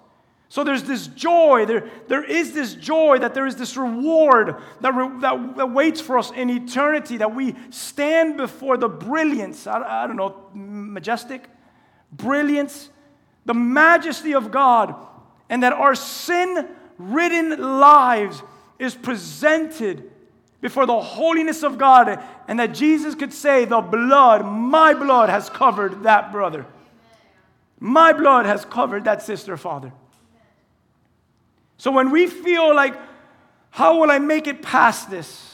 [0.54, 4.94] So there's this joy, there, there is this joy that there is this reward that,
[4.94, 10.04] re, that, that, waits for us in eternity, that we stand before the brilliance, I,
[10.04, 11.50] I don't know, majestic,
[12.12, 12.92] brilliance,
[13.46, 14.94] the majesty of God,
[15.50, 16.68] and that our sin
[17.00, 18.44] ridden lives
[18.78, 20.12] is presented
[20.62, 25.50] before the holiness of God, and that Jesus could say, The blood, my blood has
[25.50, 26.68] covered that brother.
[27.80, 29.94] My blood has covered that sister, Father.
[31.84, 32.96] So when we feel like,
[33.70, 35.54] how will I make it past this?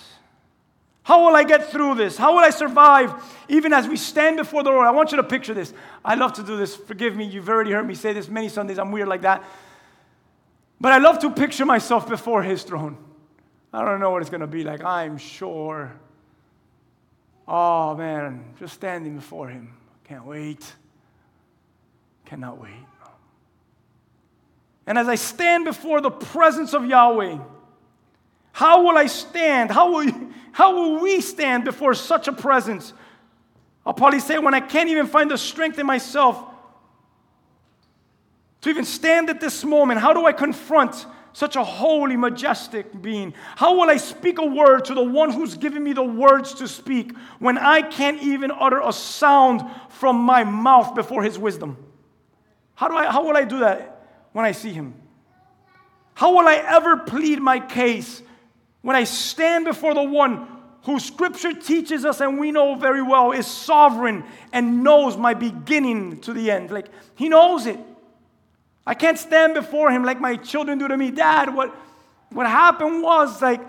[1.02, 2.18] How will I get through this?
[2.18, 3.16] How will I survive
[3.48, 4.86] even as we stand before the Lord?
[4.86, 5.74] I want you to picture this.
[6.06, 6.76] I love to do this.
[6.76, 8.78] Forgive me, you've already heard me say this many Sundays.
[8.78, 9.44] I'm weird like that.
[10.80, 13.00] But I love to picture myself before His throne.
[13.74, 14.84] I don't know what it's going to be like.
[14.84, 15.92] I'm sure.
[17.48, 19.74] Oh, man, just standing before Him.
[20.04, 20.76] Can't wait.
[22.26, 22.89] Cannot wait.
[24.90, 27.38] And as I stand before the presence of Yahweh,
[28.52, 29.70] how will I stand?
[29.70, 30.12] How will,
[30.52, 32.92] how will we stand before such a presence?
[33.86, 36.44] I'll probably say, when I can't even find the strength in myself
[38.62, 43.36] to even stand at this moment, how do I confront such a holy, majestic being?
[43.58, 46.68] How will I speak a word to the one who's given me the words to
[46.68, 51.78] speak when I can't even utter a sound from my mouth before his wisdom?
[52.74, 53.99] How, do I, how will I do that?
[54.34, 54.94] When I see him?
[56.14, 58.22] How will I ever plead my case
[58.82, 60.48] when I stand before the one
[60.84, 66.20] who scripture teaches us and we know very well is sovereign and knows my beginning
[66.22, 66.72] to the end?
[66.72, 67.80] Like, he knows it.
[68.86, 71.12] I can't stand before him like my children do to me.
[71.12, 71.76] Dad, what,
[72.32, 73.62] what happened was like,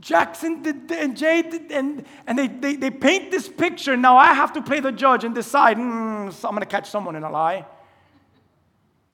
[0.00, 3.96] Jackson did, and Jay did, and, and they, they, they paint this picture.
[3.96, 6.90] Now I have to play the judge and decide, mm, so I'm going to catch
[6.90, 7.64] someone in a lie.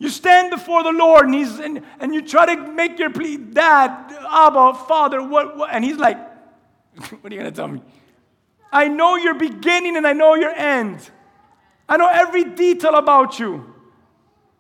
[0.01, 3.37] You stand before the Lord and, he's, and, and you try to make your plea,
[3.37, 5.69] Dad, Abba, Father, what, what?
[5.73, 6.17] And he's like,
[7.21, 7.83] What are you going to tell me?
[8.73, 11.11] I know your beginning and I know your end.
[11.87, 13.75] I know every detail about you.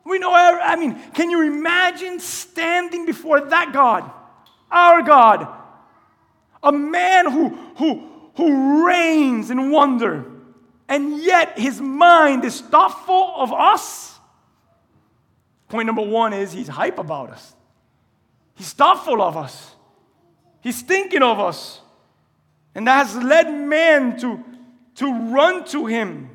[0.04, 4.10] We know, I mean, can you imagine standing before that God,
[4.70, 5.48] our God,
[6.62, 10.26] a man who, who, who reigns in wonder,
[10.86, 14.09] and yet his mind is thoughtful of us?
[15.70, 17.54] Point number one is he's hype about us.
[18.54, 19.74] He's thoughtful of us.
[20.60, 21.80] He's thinking of us.
[22.74, 24.44] And that has led men to,
[24.96, 26.30] to run to him,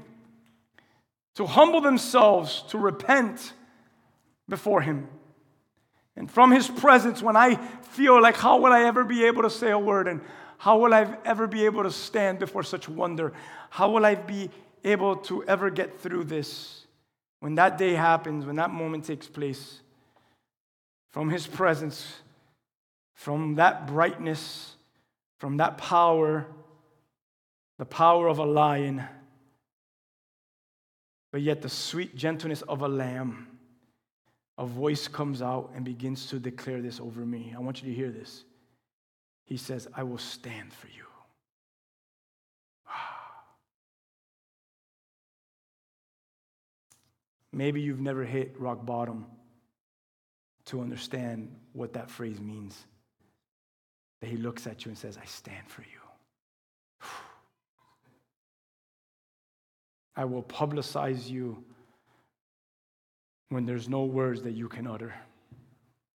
[1.36, 3.54] to humble themselves, to repent
[4.48, 5.10] before him.
[6.15, 7.56] And from his presence, when I
[7.91, 10.08] feel like, how will I ever be able to say a word?
[10.08, 10.21] And
[10.58, 13.34] how will I ever be able to stand before such wonder?
[13.69, 14.50] How will I be
[14.86, 16.85] able to ever get through this?
[17.39, 19.82] When that day happens, when that moment takes place,
[21.10, 22.13] from his presence,
[23.13, 24.76] from that brightness,
[25.38, 26.45] from that power,
[27.78, 29.04] the power of a lion,
[31.32, 33.48] but yet the sweet gentleness of a lamb,
[34.58, 37.54] a voice comes out and begins to declare this over me.
[37.56, 38.43] I want you to hear this.
[39.45, 41.05] He says, I will stand for you.
[47.56, 49.26] Maybe you've never hit rock bottom
[50.65, 52.78] to understand what that phrase means.
[54.20, 55.88] That he looks at you and says, I stand for you.
[60.18, 61.63] I will publicize you
[63.48, 65.13] when there's no words that you can utter.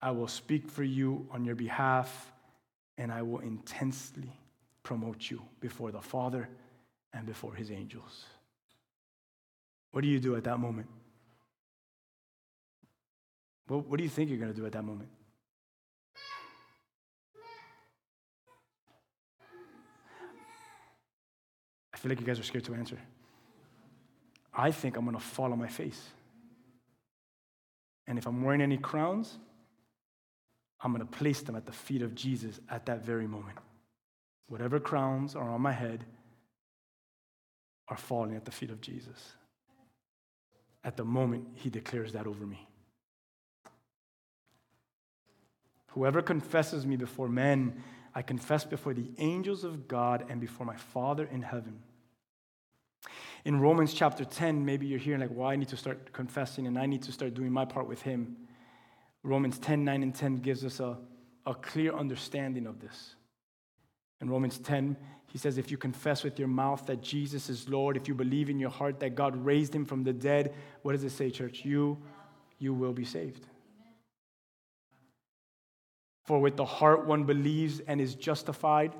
[0.01, 2.31] I will speak for you on your behalf,
[2.97, 4.33] and I will intensely
[4.81, 6.49] promote you before the Father
[7.13, 8.25] and before his angels.
[9.91, 10.87] What do you do at that moment?
[13.69, 15.09] Well, what do you think you're going to do at that moment?
[21.93, 22.97] I feel like you guys are scared to answer.
[24.53, 26.01] I think I'm going to fall on my face.
[28.05, 29.37] And if I'm wearing any crowns,
[30.79, 33.57] I'm going to place them at the feet of Jesus at that very moment.
[34.47, 36.05] Whatever crowns are on my head
[37.89, 39.33] are falling at the feet of Jesus.
[40.83, 42.67] At the moment he declares that over me.
[45.97, 47.81] Whoever confesses me before men,
[48.13, 51.79] I confess before the angels of God and before my Father in heaven.
[53.45, 56.77] In Romans chapter 10, maybe you're hearing, like, well, I need to start confessing and
[56.77, 58.37] I need to start doing my part with Him.
[59.23, 60.99] Romans 10, 9, and 10 gives us a,
[61.47, 63.15] a clear understanding of this.
[64.21, 67.97] In Romans 10, he says, If you confess with your mouth that Jesus is Lord,
[67.97, 71.03] if you believe in your heart that God raised him from the dead, what does
[71.03, 71.65] it say, church?
[71.65, 71.97] You,
[72.59, 73.47] you will be saved.
[76.27, 78.93] For with the heart one believes and is justified,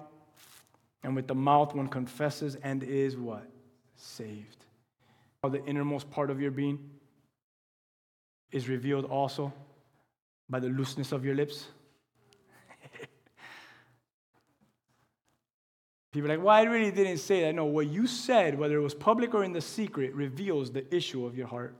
[1.03, 3.47] and with the mouth one confesses and is what?
[3.97, 4.63] saved.
[5.43, 6.79] How the innermost part of your being
[8.51, 9.51] is revealed also
[10.49, 11.65] by the looseness of your lips.
[16.13, 17.55] People like, well, I really didn't say that.
[17.55, 21.25] No, what you said, whether it was public or in the secret, reveals the issue
[21.25, 21.75] of your heart.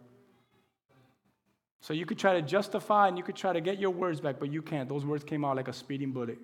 [1.82, 4.40] So you could try to justify and you could try to get your words back,
[4.40, 4.90] but you can't.
[4.90, 6.40] Those words came out like a speeding bullet,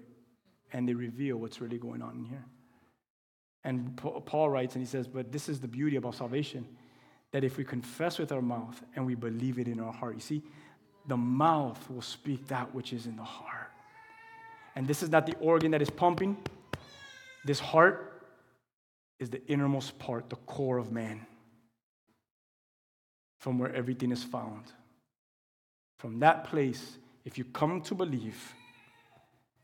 [0.72, 2.46] and they reveal what's really going on in here.
[3.64, 6.68] And Paul writes, and he says, But this is the beauty about salvation
[7.32, 10.22] that if we confess with our mouth and we believe it in our heart, you
[10.22, 10.44] see,
[11.08, 13.72] the mouth will speak that which is in the heart.
[14.76, 16.38] And this is not the organ that is pumping,
[17.46, 18.28] this heart
[19.20, 21.26] is the innermost part, the core of man,
[23.40, 24.64] from where everything is found.
[26.04, 28.54] From that place, if you come to believe,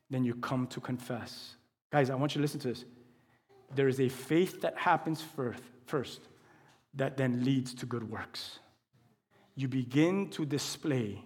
[0.09, 1.57] then you come to confess.
[1.91, 2.85] Guys, I want you to listen to this
[3.75, 5.21] there is a faith that happens
[5.85, 6.21] first
[6.93, 8.59] that then leads to good works.
[9.55, 11.21] You begin to display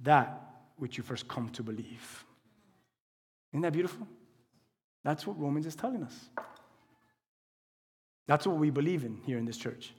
[0.00, 0.42] that
[0.78, 2.24] which you first come to believe.
[3.52, 4.08] Isn't that beautiful?
[5.04, 6.30] That's what Romans is telling us.
[8.26, 9.92] That's what we believe in here in this church.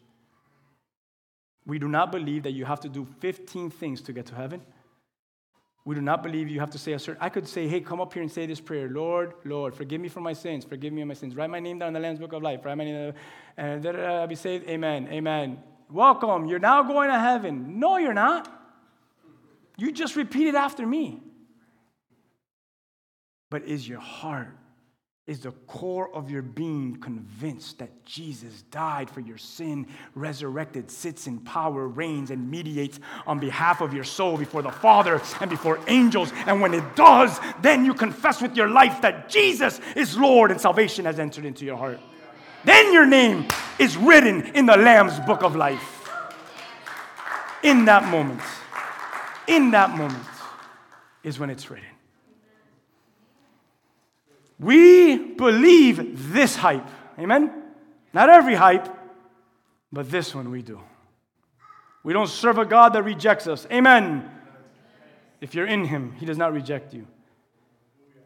[1.65, 4.62] We do not believe that you have to do 15 things to get to heaven.
[5.84, 7.21] We do not believe you have to say a certain.
[7.21, 10.10] I could say, hey, come up here and say this prayer Lord, Lord, forgive me
[10.10, 11.36] for my sins, forgive me of my sins.
[11.36, 12.63] Write my name down in the Lamb's Book of Life.
[12.63, 13.13] Write my name,
[13.58, 14.67] and be saved.
[14.69, 15.08] Amen.
[15.12, 15.60] Amen.
[15.89, 16.45] Welcome.
[16.45, 17.80] You're now going to heaven.
[17.80, 18.52] No, you're not.
[19.78, 21.21] You just repeat it after me.
[23.50, 24.56] But is your heart
[25.27, 31.27] is the core of your being convinced that Jesus died for your sin, resurrected, sits
[31.27, 35.79] in power, reigns, and mediates on behalf of your soul before the Father and before
[35.88, 36.34] angels.
[36.47, 40.60] And when it does, then you confess with your life that Jesus is Lord and
[40.60, 41.99] salvation has entered into your heart.
[42.65, 46.10] Then your name is written in the Lamb's book of life.
[47.63, 48.41] In that moment,
[49.47, 50.25] in that moment
[51.23, 51.90] is when it's written.
[54.62, 56.88] We believe this hype.
[57.17, 57.52] Amen?
[58.13, 58.88] Not every hype,
[59.91, 60.80] but this one we do.
[62.04, 63.65] We don't serve a God that rejects us.
[63.71, 64.30] Amen.
[65.39, 67.08] If you're in Him, He does not reject you.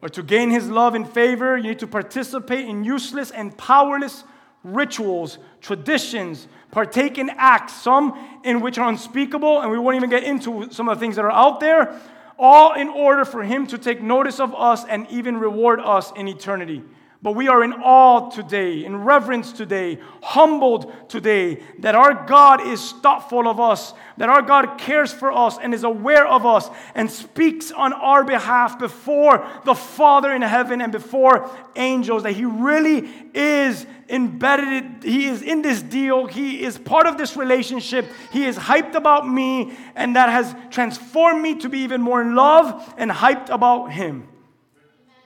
[0.02, 4.22] Or to gain His love and favor, you need to participate in useless and powerless
[4.62, 10.22] rituals, traditions, partake in acts, some in which are unspeakable, and we won't even get
[10.22, 11.98] into some of the things that are out there,
[12.38, 16.28] all in order for him to take notice of us and even reward us in
[16.28, 16.82] eternity.
[17.22, 22.92] But we are in awe today, in reverence today, humbled today that our God is
[22.92, 27.10] thoughtful of us, that our God cares for us and is aware of us and
[27.10, 33.10] speaks on our behalf before the Father in heaven and before angels, that He really
[33.32, 38.58] is embedded, He is in this deal, He is part of this relationship, He is
[38.58, 43.10] hyped about me, and that has transformed me to be even more in love and
[43.10, 44.28] hyped about Him.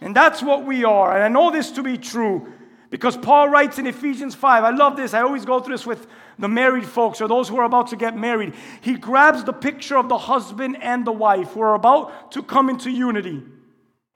[0.01, 1.15] And that's what we are.
[1.15, 2.53] And I know this to be true
[2.89, 4.65] because Paul writes in Ephesians 5.
[4.65, 5.15] I love this.
[5.15, 6.07] I always go through this with
[6.39, 8.55] the married folks or those who are about to get married.
[8.81, 12.71] He grabs the picture of the husband and the wife who are about to come
[12.71, 13.43] into unity.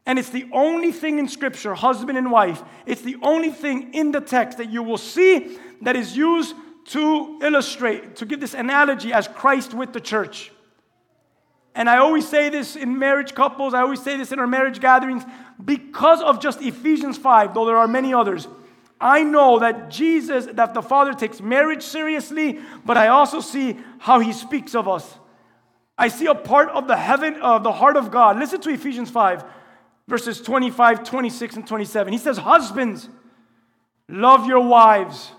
[0.06, 4.12] And it's the only thing in Scripture, husband and wife, it's the only thing in
[4.12, 6.54] the text that you will see that is used
[6.86, 10.52] to illustrate, to give this analogy as Christ with the church.
[11.74, 14.80] And I always say this in marriage couples, I always say this in our marriage
[14.80, 15.24] gatherings,
[15.62, 18.46] because of just Ephesians 5, though there are many others.
[19.00, 24.20] I know that Jesus, that the Father takes marriage seriously, but I also see how
[24.20, 25.18] he speaks of us.
[25.98, 28.38] I see a part of the heaven, of the heart of God.
[28.38, 29.44] Listen to Ephesians 5,
[30.08, 32.12] verses 25, 26, and 27.
[32.12, 33.08] He says, Husbands,
[34.08, 35.32] love your wives.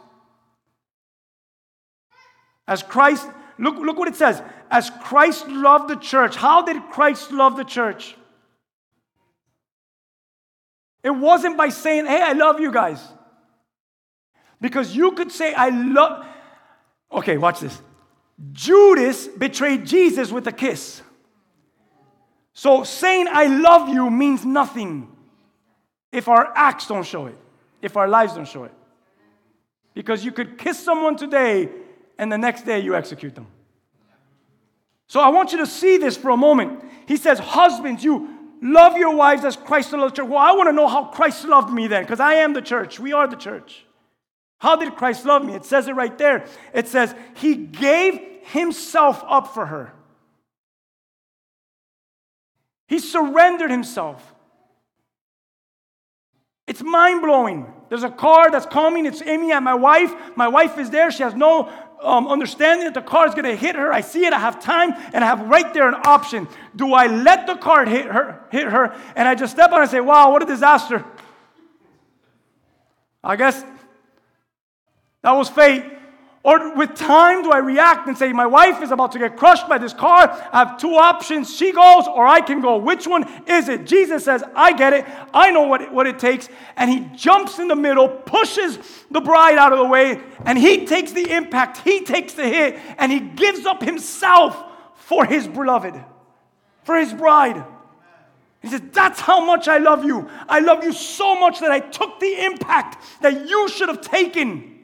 [2.68, 4.42] As Christ, look, look what it says.
[4.70, 6.36] As Christ loved the church.
[6.36, 8.16] How did Christ love the church?
[11.04, 13.02] It wasn't by saying, hey, I love you guys.
[14.60, 16.26] Because you could say, I love.
[17.12, 17.80] Okay, watch this.
[18.52, 21.02] Judas betrayed Jesus with a kiss.
[22.54, 25.10] So saying I love you means nothing
[26.12, 27.38] if our acts don't show it,
[27.82, 28.74] if our lives don't show it.
[29.94, 31.70] Because you could kiss someone today
[32.18, 33.48] and the next day you execute them.
[35.08, 36.84] So I want you to see this for a moment.
[37.08, 38.30] He says, Husbands, you
[38.62, 40.30] love your wives as Christ loved the church.
[40.30, 43.00] Well, I want to know how Christ loved me then, because I am the church.
[43.00, 43.86] We are the church.
[44.58, 45.54] How did Christ love me?
[45.54, 46.46] It says it right there.
[46.74, 49.94] It says, He gave Himself up for her.
[52.88, 54.34] He surrendered Himself.
[56.68, 57.72] It's mind blowing.
[57.90, 60.12] There's a car that's coming, it's aiming at my wife.
[60.36, 61.12] My wife is there.
[61.12, 61.72] She has no
[62.06, 63.92] um, understanding that the car is going to hit her.
[63.92, 64.34] I see it.
[64.34, 66.48] I have time, and I have right there an option.
[66.76, 69.90] Do I let the car hit her, hit her, and I just step on and
[69.90, 71.04] say, "Wow, what a disaster"?
[73.24, 73.64] I guess
[75.22, 75.84] that was fate.
[76.46, 79.68] Or with time, do I react and say, My wife is about to get crushed
[79.68, 80.30] by this car?
[80.54, 81.52] I have two options.
[81.52, 82.78] She goes, or I can go.
[82.78, 83.88] Which one is it?
[83.88, 85.08] Jesus says, I get it.
[85.34, 86.48] I know what it, what it takes.
[86.76, 88.78] And he jumps in the middle, pushes
[89.10, 91.80] the bride out of the way, and he takes the impact.
[91.80, 95.96] He takes the hit, and he gives up himself for his beloved,
[96.84, 97.66] for his bride.
[98.62, 100.30] He says, That's how much I love you.
[100.48, 104.75] I love you so much that I took the impact that you should have taken.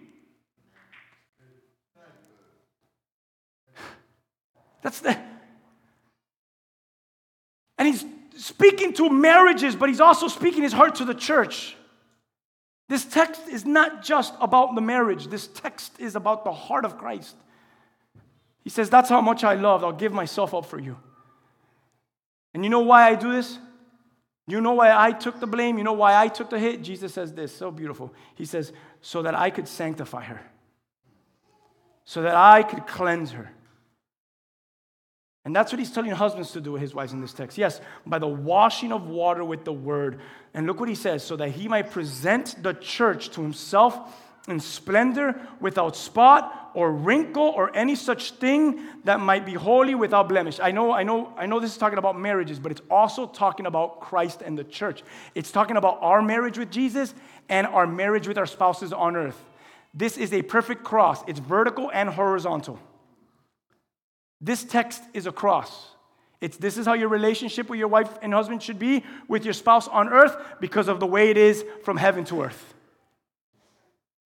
[4.81, 5.17] That's the.
[7.77, 8.05] And he's
[8.37, 11.75] speaking to marriages, but he's also speaking his heart to the church.
[12.87, 16.97] This text is not just about the marriage, this text is about the heart of
[16.97, 17.35] Christ.
[18.63, 19.83] He says, That's how much I love.
[19.83, 20.97] I'll give myself up for you.
[22.53, 23.57] And you know why I do this?
[24.47, 25.77] You know why I took the blame?
[25.77, 26.81] You know why I took the hit?
[26.81, 28.13] Jesus says this, so beautiful.
[28.35, 30.41] He says, So that I could sanctify her,
[32.03, 33.51] so that I could cleanse her
[35.43, 37.57] and that's what he's telling husbands to do with his wives in this text.
[37.57, 40.19] Yes, by the washing of water with the word.
[40.53, 43.97] And look what he says so that he might present the church to himself
[44.47, 50.27] in splendor, without spot or wrinkle or any such thing that might be holy without
[50.27, 50.59] blemish.
[50.59, 53.67] I know, I know, I know this is talking about marriages, but it's also talking
[53.67, 55.03] about Christ and the church.
[55.35, 57.13] It's talking about our marriage with Jesus
[57.49, 59.39] and our marriage with our spouses on earth.
[59.93, 62.79] This is a perfect cross, it's vertical and horizontal.
[64.41, 65.87] This text is a cross.
[66.41, 69.53] It's this is how your relationship with your wife and husband should be with your
[69.53, 72.73] spouse on earth because of the way it is from heaven to earth.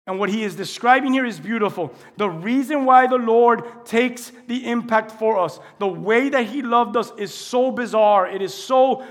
[0.07, 1.93] And what he is describing here is beautiful.
[2.19, 6.97] The reason why the Lord takes the impact for us, the way that he loved
[6.97, 8.29] us is so bizarre.
[8.29, 9.05] It is so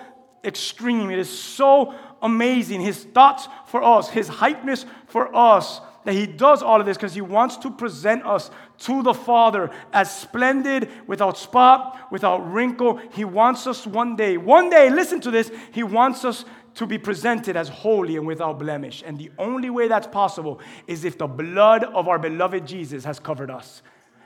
[0.43, 1.09] extreme.
[1.09, 2.79] It is so amazing.
[2.81, 7.13] His thoughts for us, his hypeness for us, that he does all of this because
[7.13, 12.99] he wants to present us to the Father as splendid, without spot, without wrinkle.
[13.13, 16.45] He wants us one day, one day, listen to this, he wants us
[16.75, 19.03] to be presented as holy and without blemish.
[19.05, 23.19] And the only way that's possible is if the blood of our beloved Jesus has
[23.19, 23.81] covered us.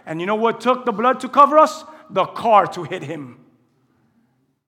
[0.05, 1.83] And you know what took the blood to cover us?
[2.09, 3.39] The car to hit him.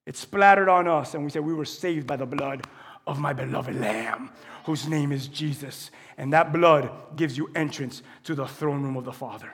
[0.05, 2.65] It splattered on us, and we said we were saved by the blood
[3.07, 4.31] of my beloved Lamb,
[4.69, 5.89] whose name is Jesus.
[6.15, 9.51] And that blood gives you entrance to the throne room of the Father.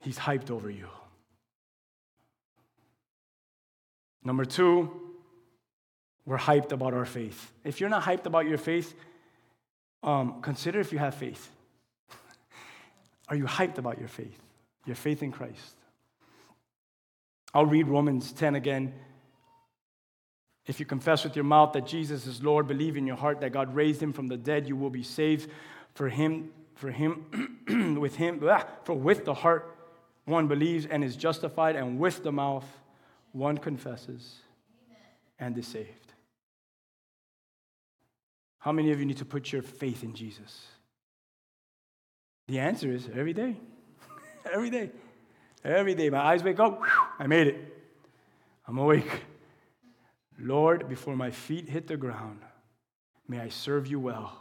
[0.00, 0.88] He's hyped over you.
[4.22, 4.90] Number two,
[6.26, 7.52] we're hyped about our faith.
[7.64, 8.94] If you're not hyped about your faith,
[10.02, 11.50] um, consider if you have faith.
[13.30, 14.38] Are you hyped about your faith?
[14.84, 15.77] Your faith in Christ?
[17.54, 18.94] I'll read Romans 10 again.
[20.66, 23.52] If you confess with your mouth that Jesus is Lord, believe in your heart that
[23.52, 25.50] God raised him from the dead, you will be saved.
[25.94, 29.74] For him, for him, with him, blah, for with the heart
[30.26, 32.66] one believes and is justified, and with the mouth
[33.32, 34.36] one confesses
[35.38, 36.12] and is saved.
[38.58, 40.66] How many of you need to put your faith in Jesus?
[42.46, 43.56] The answer is every day.
[44.52, 44.90] every day.
[45.68, 46.08] Every day.
[46.08, 47.76] My eyes wake up, whew, I made it.
[48.66, 49.24] I'm awake.
[50.38, 52.40] Lord, before my feet hit the ground,
[53.28, 54.32] may I serve you well.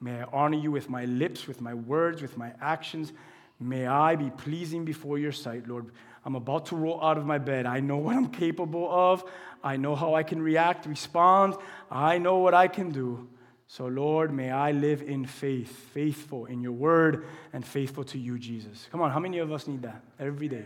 [0.00, 3.12] May I honor you with my lips, with my words, with my actions.
[3.58, 5.90] May I be pleasing before your sight, Lord.
[6.24, 7.66] I'm about to roll out of my bed.
[7.66, 9.24] I know what I'm capable of.
[9.64, 11.56] I know how I can react, respond.
[11.90, 13.28] I know what I can do.
[13.74, 18.38] So, Lord, may I live in faith, faithful in your word, and faithful to you,
[18.38, 18.86] Jesus.
[18.92, 20.64] Come on, how many of us need that every day?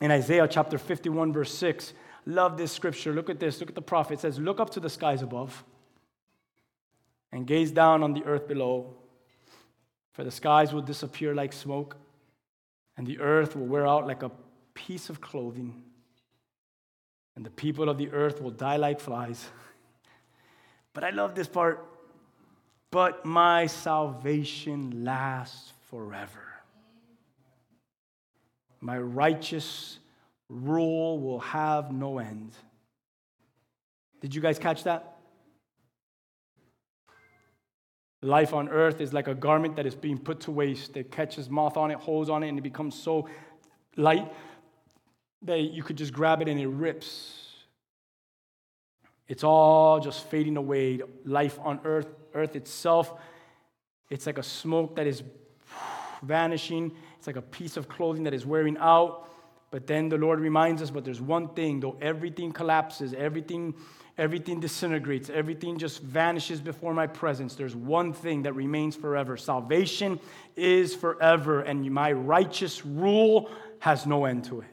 [0.00, 1.92] In Isaiah chapter 51, verse 6,
[2.24, 3.12] love this scripture.
[3.12, 3.60] Look at this.
[3.60, 4.14] Look at the prophet.
[4.14, 5.62] It says, Look up to the skies above
[7.30, 8.94] and gaze down on the earth below,
[10.14, 11.98] for the skies will disappear like smoke,
[12.96, 14.30] and the earth will wear out like a
[14.72, 15.82] piece of clothing,
[17.36, 19.50] and the people of the earth will die like flies.
[20.94, 21.86] But I love this part.
[22.90, 26.52] But my salvation lasts forever.
[28.80, 29.98] My righteous
[30.48, 32.52] rule will have no end.
[34.20, 35.16] Did you guys catch that?
[38.20, 40.96] Life on earth is like a garment that is being put to waste.
[40.96, 43.28] It catches moth on it, holes on it, and it becomes so
[43.96, 44.32] light
[45.42, 47.41] that you could just grab it and it rips.
[49.32, 51.00] It's all just fading away.
[51.24, 53.14] Life on earth, earth itself,
[54.10, 55.22] it's like a smoke that is
[56.22, 56.92] vanishing.
[57.16, 59.30] It's like a piece of clothing that is wearing out.
[59.70, 63.72] But then the Lord reminds us, but there's one thing, though everything collapses, everything,
[64.18, 69.38] everything disintegrates, everything just vanishes before my presence, there's one thing that remains forever.
[69.38, 70.20] Salvation
[70.56, 74.71] is forever, and my righteous rule has no end to it.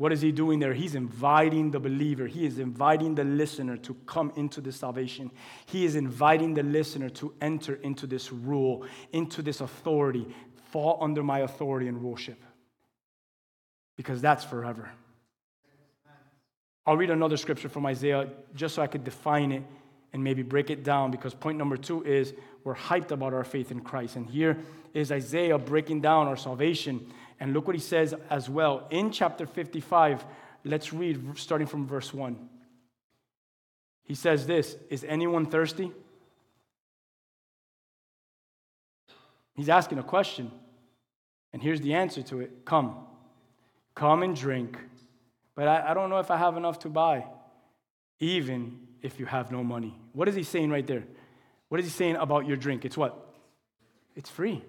[0.00, 0.72] What is he doing there?
[0.72, 5.30] He's inviting the believer, he is inviting the listener to come into this salvation.
[5.66, 10.26] He is inviting the listener to enter into this rule, into this authority,
[10.72, 12.38] fall under my authority and ruleship.
[13.98, 14.88] Because that's forever.
[16.86, 19.64] I'll read another scripture from Isaiah just so I could define it
[20.14, 22.32] and maybe break it down because point number two is
[22.64, 24.16] we're hyped about our faith in Christ.
[24.16, 24.56] And here
[24.94, 27.12] is Isaiah breaking down our salvation.
[27.40, 30.24] And look what he says as well in chapter 55.
[30.64, 32.36] Let's read starting from verse 1.
[34.04, 35.90] He says this Is anyone thirsty?
[39.54, 40.50] He's asking a question.
[41.52, 42.96] And here's the answer to it Come.
[43.94, 44.78] Come and drink.
[45.54, 47.24] But I, I don't know if I have enough to buy,
[48.18, 49.94] even if you have no money.
[50.12, 51.04] What is he saying right there?
[51.68, 52.84] What is he saying about your drink?
[52.84, 53.34] It's what?
[54.16, 54.62] It's free.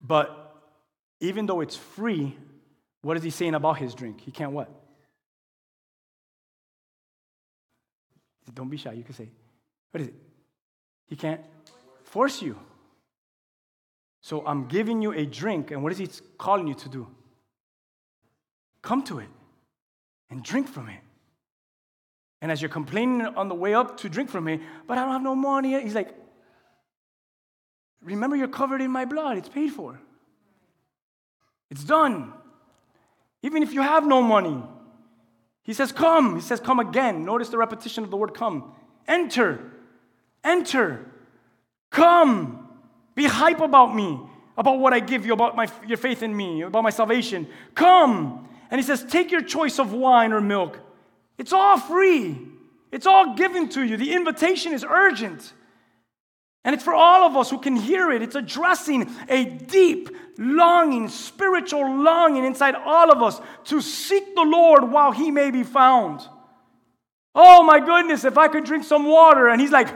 [0.00, 0.54] But
[1.20, 2.36] even though it's free,
[3.02, 4.20] what is he saying about his drink?
[4.20, 4.70] He can't what?
[8.54, 9.28] Don't be shy, you can say.
[9.90, 10.14] What is it?
[11.06, 11.40] He can't
[12.04, 12.58] force you.
[14.20, 17.06] So I'm giving you a drink, and what is he calling you to do?
[18.82, 19.28] Come to it
[20.30, 21.00] and drink from it.
[22.40, 25.12] And as you're complaining on the way up to drink from it, but I don't
[25.12, 26.14] have no money, he's like,
[28.02, 30.00] Remember, you're covered in my blood, it's paid for.
[31.70, 32.32] It's done.
[33.42, 34.62] Even if you have no money.
[35.62, 36.36] He says, Come.
[36.36, 37.24] He says, Come again.
[37.24, 38.72] Notice the repetition of the word come.
[39.06, 39.60] Enter.
[40.42, 41.04] Enter.
[41.90, 42.68] Come.
[43.14, 44.18] Be hype about me,
[44.56, 47.48] about what I give you, about my, your faith in me, about my salvation.
[47.74, 48.48] Come.
[48.70, 50.78] And he says, Take your choice of wine or milk.
[51.36, 52.38] It's all free,
[52.90, 53.96] it's all given to you.
[53.96, 55.52] The invitation is urgent.
[56.64, 58.22] And it's for all of us who can hear it.
[58.22, 64.90] It's addressing a deep longing, spiritual longing inside all of us to seek the Lord
[64.90, 66.20] while he may be found.
[67.34, 69.48] Oh my goodness, if I could drink some water.
[69.48, 69.88] And he's like,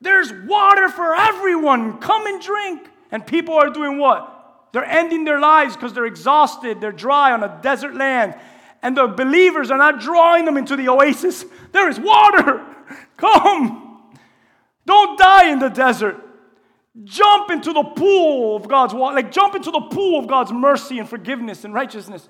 [0.00, 1.98] There's water for everyone.
[1.98, 2.88] Come and drink.
[3.10, 4.28] And people are doing what?
[4.72, 8.34] They're ending their lives because they're exhausted, they're dry on a desert land.
[8.82, 11.44] And the believers are not drawing them into the oasis.
[11.70, 12.64] There is water.
[13.16, 13.91] Come.
[14.86, 16.16] Don't die in the desert.
[17.04, 19.16] Jump into the pool of God's water.
[19.16, 22.28] Like jump into the pool of God's mercy and forgiveness and righteousness.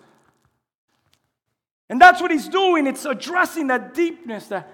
[1.88, 2.86] And that's what he's doing.
[2.86, 4.72] It's addressing that deepness, that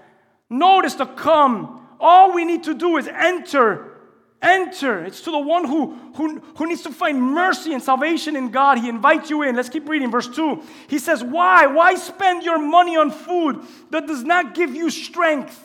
[0.50, 1.86] notice to come.
[1.98, 3.98] All we need to do is enter.
[4.40, 5.04] Enter.
[5.04, 8.78] It's to the one who, who, who needs to find mercy and salvation in God.
[8.78, 9.56] He invites you in.
[9.56, 10.10] Let's keep reading.
[10.10, 10.62] Verse 2.
[10.86, 11.66] He says, Why?
[11.66, 15.64] Why spend your money on food that does not give you strength?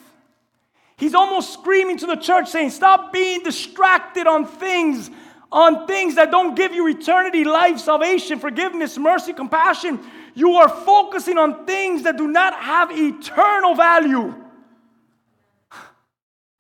[0.98, 5.10] He's almost screaming to the church saying, Stop being distracted on things,
[5.52, 10.00] on things that don't give you eternity, life, salvation, forgiveness, mercy, compassion.
[10.36, 14.34] You are focusing on things that do not have eternal value.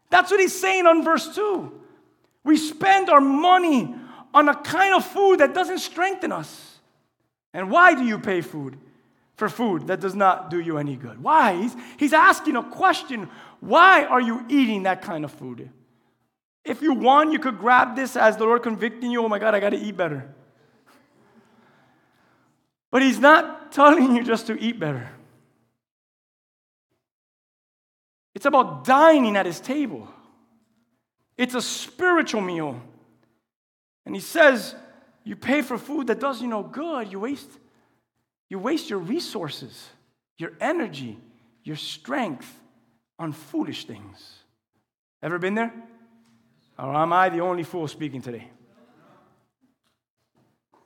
[0.09, 1.71] That's what he's saying on verse 2.
[2.43, 3.95] We spend our money
[4.33, 6.79] on a kind of food that doesn't strengthen us.
[7.53, 8.77] And why do you pay food
[9.35, 11.21] for food that does not do you any good?
[11.21, 11.55] Why?
[11.55, 13.29] He's, he's asking a question.
[13.63, 15.69] Why are you eating that kind of food?
[16.65, 19.23] If you want, you could grab this as the Lord convicting you.
[19.23, 20.35] Oh my God, I got to eat better.
[22.91, 25.09] But He's not telling you just to eat better.
[28.35, 30.09] It's about dining at His table.
[31.37, 32.81] It's a spiritual meal.
[34.05, 34.75] And He says,
[35.23, 37.09] you pay for food that does you no good.
[37.09, 37.49] You waste,
[38.49, 39.87] you waste your resources,
[40.37, 41.17] your energy,
[41.63, 42.59] your strength
[43.23, 44.43] on foolish things.
[45.21, 45.73] Ever been there?
[46.77, 48.49] Or am I the only fool speaking today?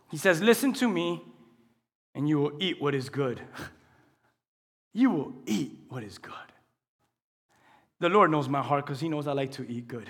[0.10, 1.22] He says, Listen to me,
[2.14, 3.42] and you will eat what is good.
[4.94, 6.34] you will eat what is good.
[8.00, 10.10] The Lord knows my heart because He knows I like to eat good.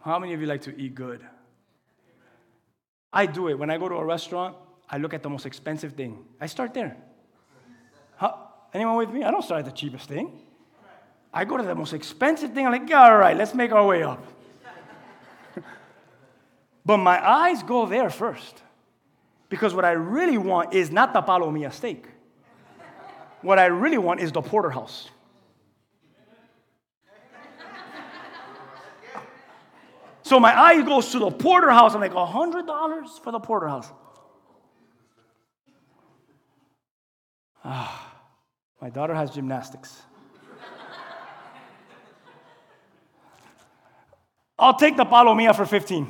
[0.00, 1.20] How many of you like to eat good?
[3.12, 3.58] I do it.
[3.58, 4.56] When I go to a restaurant,
[4.88, 6.24] I look at the most expensive thing.
[6.40, 6.96] I start there.
[8.72, 9.24] Anyone with me?
[9.24, 10.30] I don't start at the cheapest thing.
[11.32, 12.66] I go to the most expensive thing.
[12.66, 14.24] I'm like, all right, let's make our way up.
[16.84, 18.62] but my eyes go there first.
[19.48, 22.06] Because what I really want is not the palomilla steak.
[23.40, 25.08] What I really want is the porterhouse.
[30.22, 31.94] So my eye goes to the porterhouse.
[31.94, 33.90] I'm like, $100 for the porterhouse.
[37.64, 38.07] Ah,
[38.80, 40.02] my daughter has gymnastics.
[44.58, 46.08] I'll take the palomilla for 15.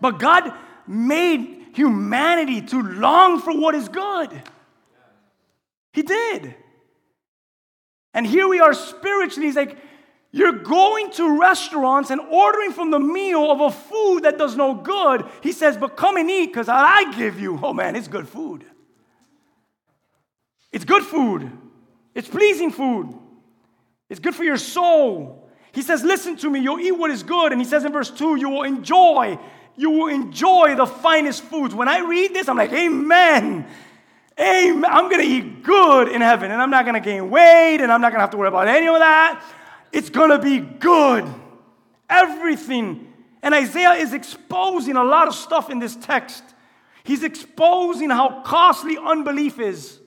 [0.00, 0.52] But God
[0.86, 4.42] made humanity to long for what is good.
[5.92, 6.54] He did.
[8.14, 9.46] And here we are spiritually.
[9.46, 9.76] He's like,
[10.30, 14.74] you're going to restaurants and ordering from the meal of a food that does no
[14.74, 15.24] good.
[15.42, 17.58] He says, but come and eat because I give you.
[17.62, 18.64] Oh man, it's good food.
[20.70, 21.50] It's good food.
[22.14, 23.14] It's pleasing food.
[24.10, 25.48] It's good for your soul.
[25.72, 27.52] He says, Listen to me, you'll eat what is good.
[27.52, 29.38] And he says in verse 2, you will enjoy,
[29.76, 31.74] you will enjoy the finest foods.
[31.74, 33.66] When I read this, I'm like, Amen.
[34.38, 34.84] Amen.
[34.84, 37.90] I'm going to eat good in heaven, and I'm not going to gain weight, and
[37.90, 39.42] I'm not going to have to worry about any of that.
[39.92, 41.26] It's going to be good.
[42.08, 43.12] Everything.
[43.42, 46.42] And Isaiah is exposing a lot of stuff in this text.
[47.04, 49.98] He's exposing how costly unbelief is.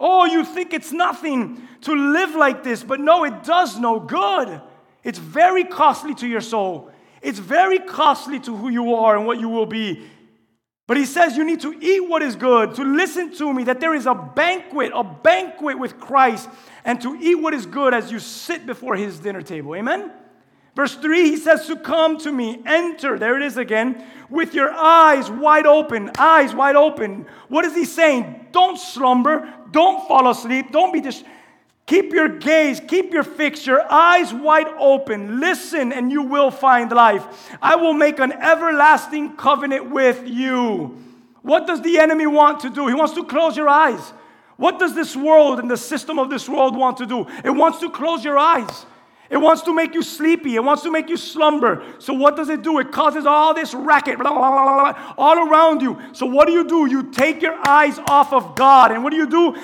[0.00, 4.60] Oh, you think it's nothing to live like this, but no, it does no good.
[5.02, 6.90] It's very costly to your soul.
[7.22, 10.06] It's very costly to who you are and what you will be.
[10.86, 13.80] But he says you need to eat what is good, to listen to me, that
[13.80, 16.48] there is a banquet, a banquet with Christ,
[16.84, 19.74] and to eat what is good as you sit before his dinner table.
[19.74, 20.10] Amen?
[20.74, 24.70] Verse 3, he says to come to me, enter, there it is again, with your
[24.70, 27.26] eyes wide open, eyes wide open.
[27.48, 28.48] What is he saying?
[28.52, 31.34] Don't slumber, don't fall asleep, don't be distracted.
[31.88, 35.40] Keep your gaze, keep your fix, your eyes wide open.
[35.40, 37.50] Listen, and you will find life.
[37.62, 41.02] I will make an everlasting covenant with you.
[41.40, 42.88] What does the enemy want to do?
[42.88, 44.12] He wants to close your eyes.
[44.58, 47.26] What does this world and the system of this world want to do?
[47.44, 48.86] It wants to close your eyes.
[49.30, 50.56] It wants to make you sleepy.
[50.56, 51.84] It wants to make you slumber.
[51.98, 52.78] So, what does it do?
[52.78, 56.00] It causes all this racket blah, blah, blah, all around you.
[56.12, 56.86] So, what do you do?
[56.86, 58.90] You take your eyes off of God.
[58.90, 59.54] And what do you do?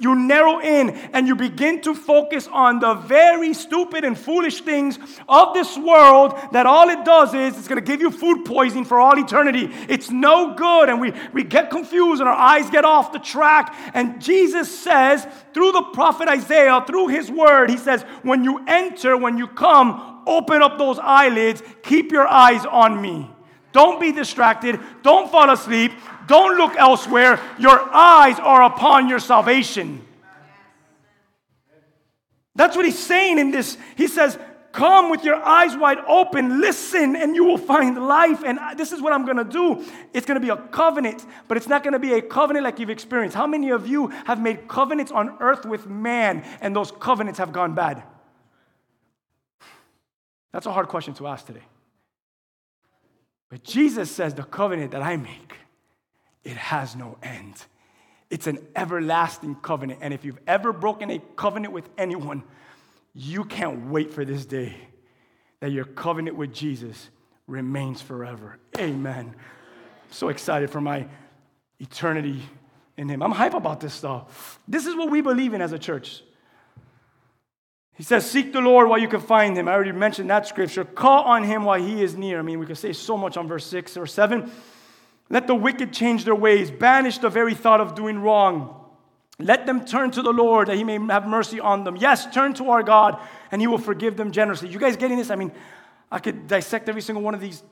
[0.00, 4.98] You narrow in and you begin to focus on the very stupid and foolish things
[5.28, 8.86] of this world that all it does is it's going to give you food poisoning
[8.86, 9.68] for all eternity.
[9.88, 10.88] It's no good.
[10.88, 13.74] And we, we get confused and our eyes get off the track.
[13.92, 19.16] And Jesus says, through the prophet Isaiah, through his word, he says, when you enter,
[19.16, 23.30] when you come, open up those eyelids, keep your eyes on me.
[23.72, 24.80] Don't be distracted.
[25.02, 25.92] Don't fall asleep.
[26.26, 27.40] Don't look elsewhere.
[27.58, 30.06] Your eyes are upon your salvation.
[32.54, 33.78] That's what he's saying in this.
[33.96, 34.38] He says,
[34.72, 38.44] Come with your eyes wide open, listen, and you will find life.
[38.44, 39.84] And this is what I'm gonna do.
[40.12, 43.36] It's gonna be a covenant, but it's not gonna be a covenant like you've experienced.
[43.36, 47.52] How many of you have made covenants on earth with man and those covenants have
[47.52, 48.04] gone bad?
[50.52, 51.64] That's a hard question to ask today.
[53.48, 55.54] But Jesus says the covenant that I make,
[56.44, 57.64] it has no end.
[58.30, 59.98] It's an everlasting covenant.
[60.02, 62.44] And if you've ever broken a covenant with anyone,
[63.14, 64.76] you can't wait for this day
[65.60, 67.10] that your covenant with Jesus
[67.46, 68.58] remains forever.
[68.78, 69.34] Amen.
[69.34, 71.06] I'm so excited for my
[71.78, 72.42] eternity
[72.96, 73.22] in Him.
[73.22, 74.58] I'm hype about this stuff.
[74.66, 76.22] This is what we believe in as a church.
[78.00, 79.68] He says, Seek the Lord while you can find him.
[79.68, 80.86] I already mentioned that scripture.
[80.86, 82.38] Call on him while he is near.
[82.38, 84.50] I mean, we could say so much on verse 6 or 7.
[85.28, 88.79] Let the wicked change their ways, banish the very thought of doing wrong.
[89.40, 91.96] Let them turn to the Lord that he may have mercy on them.
[91.96, 93.20] Yes, turn to our God
[93.50, 94.68] and he will forgive them generously.
[94.68, 95.30] You guys getting this?
[95.30, 95.52] I mean,
[96.10, 97.62] I could dissect every single one of these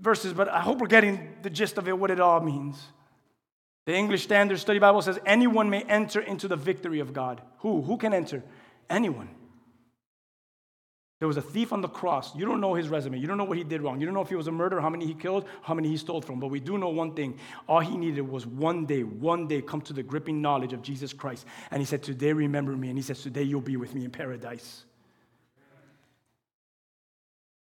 [0.00, 2.82] verses, but I hope we're getting the gist of it, what it all means.
[3.86, 7.42] The English Standard Study Bible says anyone may enter into the victory of God.
[7.58, 7.82] Who?
[7.82, 8.42] Who can enter?
[8.88, 9.28] Anyone.
[11.24, 12.36] There was a thief on the cross.
[12.36, 13.16] You don't know his resume.
[13.16, 13.98] You don't know what he did wrong.
[13.98, 15.96] You don't know if he was a murderer, how many he killed, how many he
[15.96, 16.38] stole from.
[16.38, 17.38] But we do know one thing.
[17.66, 21.14] All he needed was one day, one day come to the gripping knowledge of Jesus
[21.14, 21.46] Christ.
[21.70, 22.90] And he said, Today remember me.
[22.90, 24.84] And he says, Today you'll be with me in paradise.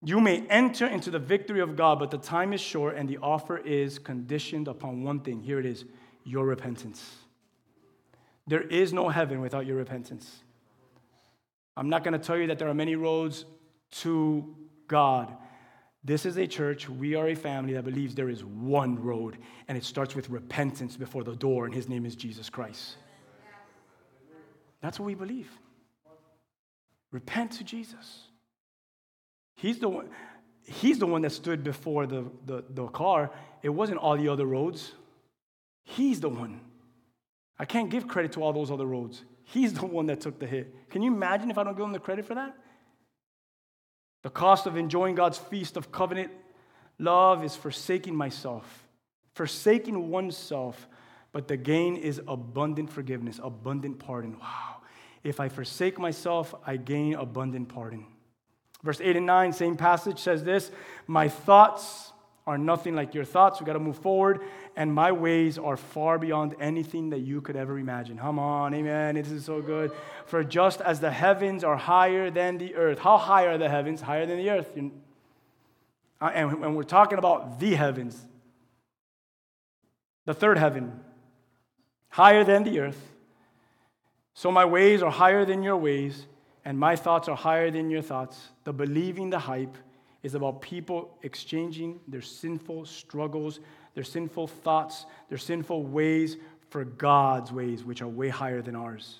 [0.04, 3.20] You may enter into the victory of God, but the time is short and the
[3.20, 5.40] offer is conditioned upon one thing.
[5.40, 5.86] Here it is
[6.24, 7.16] your repentance.
[8.48, 10.42] There is no heaven without your repentance.
[11.82, 13.44] I'm not going to tell you that there are many roads
[14.02, 14.56] to
[14.88, 15.36] God.
[16.04, 19.76] This is a church, we are a family that believes there is one road, and
[19.76, 22.98] it starts with repentance before the door, and his name is Jesus Christ.
[24.82, 25.50] That's what we believe.
[27.10, 28.26] Repent to Jesus.
[29.56, 30.08] He's the one,
[30.64, 33.32] he's the one that stood before the, the, the car.
[33.64, 34.92] It wasn't all the other roads.
[35.84, 36.62] He's the one.
[37.58, 39.24] I can't give credit to all those other roads.
[39.52, 40.90] He's the one that took the hit.
[40.90, 42.56] Can you imagine if I don't give him the credit for that?
[44.24, 46.32] The cost of enjoying God's feast of covenant
[46.98, 48.88] love is forsaking myself,
[49.34, 50.88] forsaking oneself,
[51.34, 54.40] but the gain is abundant forgiveness, abundant pardon.
[54.40, 54.78] Wow.
[55.22, 58.06] If I forsake myself, I gain abundant pardon.
[58.84, 60.72] Verse 8 and 9, same passage says this
[61.08, 62.14] My thoughts
[62.48, 63.60] are nothing like your thoughts.
[63.60, 64.42] We've got to move forward.
[64.76, 68.18] And my ways are far beyond anything that you could ever imagine.
[68.18, 69.16] Come on, amen.
[69.16, 69.92] This is so good.
[70.26, 74.02] For just as the heavens are higher than the earth, how high are the heavens?
[74.02, 74.72] Higher than the earth.
[76.22, 78.26] Uh, and when we're talking about the heavens,
[80.26, 81.00] the third heaven,
[82.10, 83.12] higher than the earth.
[84.34, 86.28] So my ways are higher than your ways,
[86.64, 88.50] and my thoughts are higher than your thoughts.
[88.64, 89.76] The believing, the hype,
[90.24, 93.60] is about people exchanging their sinful struggles,
[93.94, 96.38] their sinful thoughts, their sinful ways
[96.70, 99.20] for God's ways, which are way higher than ours.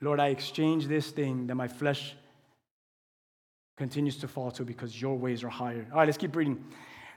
[0.00, 2.14] Lord, I exchange this thing that my flesh
[3.76, 5.86] continues to fall to because your ways are higher.
[5.90, 6.64] All right, let's keep reading.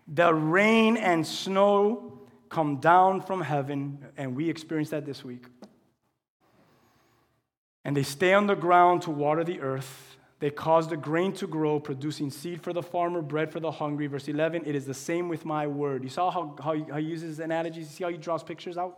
[0.07, 2.19] The rain and snow
[2.49, 5.45] come down from heaven, and we experienced that this week.
[7.85, 10.12] And they stay on the ground to water the earth
[10.43, 14.07] they cause the grain to grow, producing seed for the farmer, bread for the hungry.
[14.07, 16.03] Verse 11, it is the same with my word.
[16.03, 17.85] You saw how, how, he, how he uses analogies?
[17.85, 18.97] You see how he draws pictures out?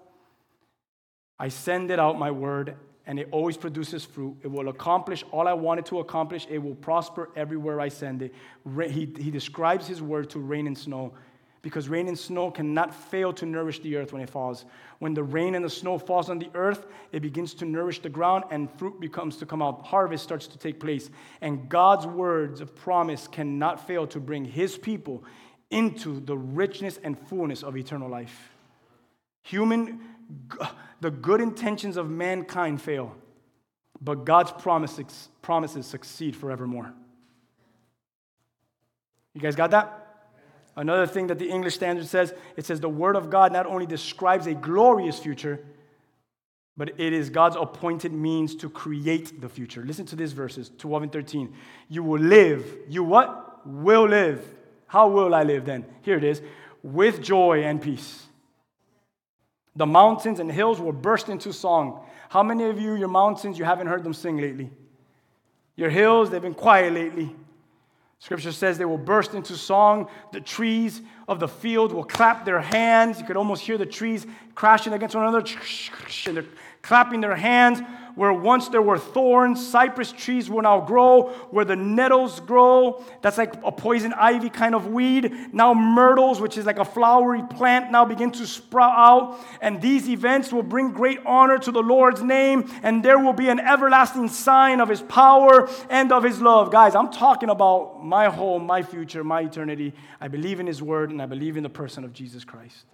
[1.37, 2.75] I send it out, my word,
[3.05, 4.35] and it always produces fruit.
[4.41, 6.47] It will accomplish all I wanted to accomplish.
[6.49, 8.33] It will prosper everywhere I send it.
[8.89, 11.13] He, he describes his word to rain and snow
[11.65, 14.65] because rain and snow cannot fail to nourish the earth when it falls.
[14.99, 18.09] When the rain and the snow falls on the earth, it begins to nourish the
[18.09, 19.83] ground and fruit becomes to come out.
[19.83, 21.09] Harvest starts to take place.
[21.41, 25.23] And God's words of promise cannot fail to bring his people
[25.71, 28.51] into the richness and fullness of eternal life.
[29.41, 30.01] Human,
[31.01, 33.15] the good intentions of mankind fail.
[34.01, 36.93] but God's promises, promises succeed forevermore.
[39.33, 40.04] You guys got that?
[40.75, 43.85] Another thing that the English Standard says it says the Word of God not only
[43.85, 45.63] describes a glorious future,
[46.77, 49.83] but it is God's appointed means to create the future.
[49.85, 51.53] Listen to these verses 12 and 13.
[51.87, 52.65] You will live.
[52.89, 53.65] You what?
[53.65, 54.45] Will live.
[54.87, 55.85] How will I live then?
[56.01, 56.41] Here it is
[56.83, 58.23] with joy and peace.
[59.75, 62.05] The mountains and hills will burst into song.
[62.29, 64.69] How many of you, your mountains, you haven't heard them sing lately?
[65.75, 67.35] Your hills, they've been quiet lately.
[68.19, 70.07] Scripture says they will burst into song.
[70.31, 73.19] The trees of the field will clap their hands.
[73.19, 75.45] You could almost hear the trees crashing against one another.
[76.25, 76.45] And they're
[76.81, 77.81] clapping their hands.
[78.15, 81.29] Where once there were thorns, cypress trees will now grow.
[81.51, 85.33] Where the nettles grow, that's like a poison ivy kind of weed.
[85.51, 89.39] Now myrtles, which is like a flowery plant, now begin to sprout out.
[89.61, 92.71] And these events will bring great honor to the Lord's name.
[92.83, 96.71] And there will be an everlasting sign of his power and of his love.
[96.71, 99.93] Guys, I'm talking about my home, my future, my eternity.
[100.21, 102.85] I believe in his word and I believe in the person of Jesus Christ.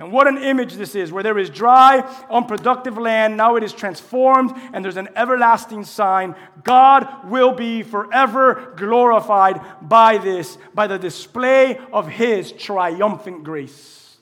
[0.00, 1.98] And what an image this is, where there is dry,
[2.30, 6.34] unproductive land, now it is transformed, and there's an everlasting sign.
[6.64, 14.16] God will be forever glorified by this, by the display of His triumphant grace.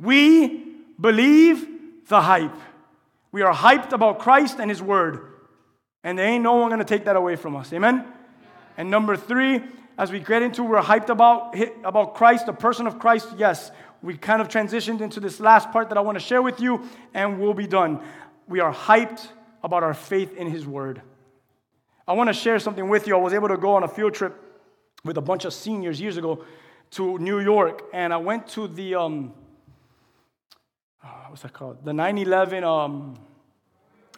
[0.00, 0.64] We
[1.00, 1.64] believe
[2.08, 2.56] the hype.
[3.30, 5.30] We are hyped about Christ and His Word,
[6.02, 7.72] and there ain't no one gonna take that away from us.
[7.72, 8.04] Amen?
[8.76, 9.62] And number three,
[9.96, 11.54] as we get into, we're hyped about,
[11.84, 13.70] about Christ, the person of Christ, yes
[14.04, 16.82] we kind of transitioned into this last part that I want to share with you,
[17.14, 18.00] and we'll be done.
[18.46, 19.28] We are hyped
[19.62, 21.00] about our faith in His Word.
[22.06, 23.16] I want to share something with you.
[23.16, 24.38] I was able to go on a field trip
[25.04, 26.44] with a bunch of seniors years ago
[26.90, 29.32] to New York, and I went to the, um,
[31.02, 31.82] uh, what's that called?
[31.82, 33.18] The 9 11 um,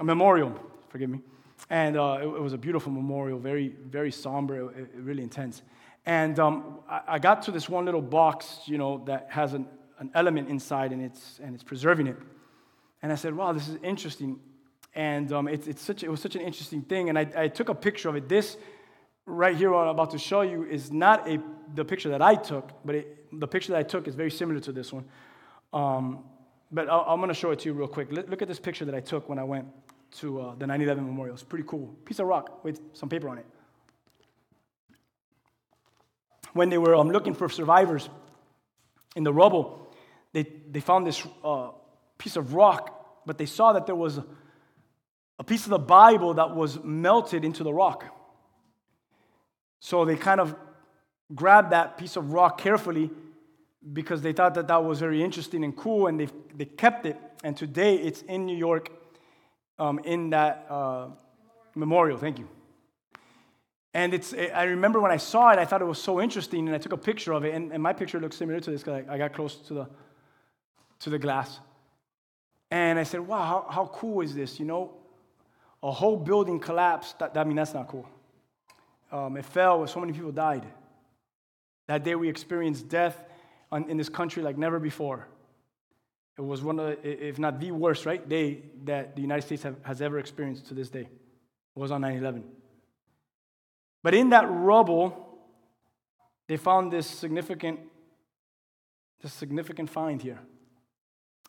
[0.02, 0.52] memorial,
[0.88, 1.20] forgive me.
[1.70, 5.62] And uh, it, it, was a beautiful memorial, very, very somber, it, it, really intense.
[6.06, 9.66] And um, I, I got to this one little box, you know, that has an,
[9.98, 12.16] an element inside and it's, and it's preserving it.
[13.02, 14.38] And I said, wow, this is interesting.
[14.94, 17.08] And um, it, it's such, it was such an interesting thing.
[17.08, 18.28] And I, I took a picture of it.
[18.28, 18.56] This
[19.26, 21.42] right here, what I'm about to show you, is not a,
[21.74, 24.60] the picture that I took, but it, the picture that I took is very similar
[24.60, 25.04] to this one.
[25.72, 26.24] Um,
[26.70, 28.10] but i am going to show it to you real quick.
[28.12, 29.66] Look at this picture that I took when I went
[30.18, 31.34] to uh, the 9 11 memorial.
[31.34, 31.94] It's pretty cool.
[32.04, 33.46] Piece of rock with some paper on it
[36.56, 38.08] when they were um, looking for survivors
[39.14, 39.88] in the rubble,
[40.32, 41.70] they, they found this uh,
[42.18, 44.18] piece of rock, but they saw that there was
[45.38, 48.04] a, piece of the Bible that was melted into the rock.
[49.80, 50.56] So they kind of
[51.34, 53.10] grabbed that piece of rock carefully
[53.92, 57.16] because they thought that that was very interesting and cool, and they, they kept it.
[57.44, 58.90] And today it's in New York
[59.78, 61.08] um, in that uh,
[61.74, 62.18] memorial.
[62.18, 62.48] Thank you.
[63.96, 66.74] And it's, I remember when I saw it, I thought it was so interesting, and
[66.74, 67.54] I took a picture of it.
[67.54, 69.88] And, and my picture looks similar to this because I, I, got close to the,
[70.98, 71.60] to the glass.
[72.70, 74.60] And I said, wow, how, how cool is this?
[74.60, 74.92] You know,
[75.82, 77.20] a whole building collapsed.
[77.20, 78.06] That, I mean, that's not cool.
[79.10, 80.66] Um, it fell, so many people died.
[81.86, 83.16] That day we experienced death
[83.72, 85.26] on, in this country like never before.
[86.36, 89.62] It was one of, the, if not the worst, right, day that the United States
[89.62, 91.08] have, has ever experienced to this day.
[91.08, 92.44] It was on 9 11.
[94.06, 95.36] But in that rubble,
[96.46, 97.80] they found this significant,
[99.20, 100.38] this significant find here.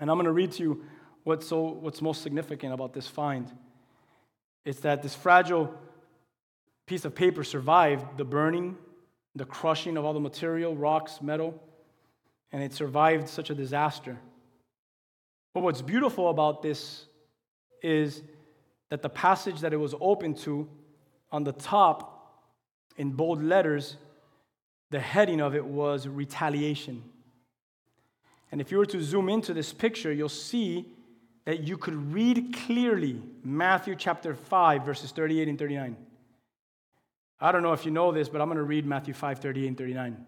[0.01, 0.84] And I'm going to read to you
[1.24, 3.47] what's, so, what's most significant about this find.
[4.66, 5.72] It's that this fragile
[6.88, 8.76] piece of paper survived the burning,
[9.36, 11.62] the crushing of all the material, rocks, metal,
[12.51, 14.18] and it survived such a disaster.
[15.53, 17.05] But what's beautiful about this
[17.84, 18.24] is
[18.89, 20.68] that the passage that it was open to
[21.32, 22.16] on the top
[22.97, 23.95] in bold letters,
[24.89, 27.03] the heading of it was retaliation.
[28.51, 30.85] And if you were to zoom into this picture, you'll see
[31.45, 35.97] that you could read clearly Matthew chapter 5, verses 38 and 39.
[37.39, 39.67] I don't know if you know this, but I'm going to read Matthew 5, 38
[39.67, 40.25] and 39.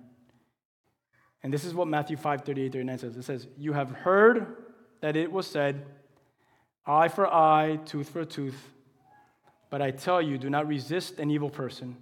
[1.42, 3.18] And this is what Matthew 5, 38, 39 says.
[3.18, 4.56] It says, You have heard
[5.02, 5.86] that it was said,
[6.86, 8.70] eye for eye, tooth for tooth.
[9.70, 11.96] But I tell you, do not resist an evil person.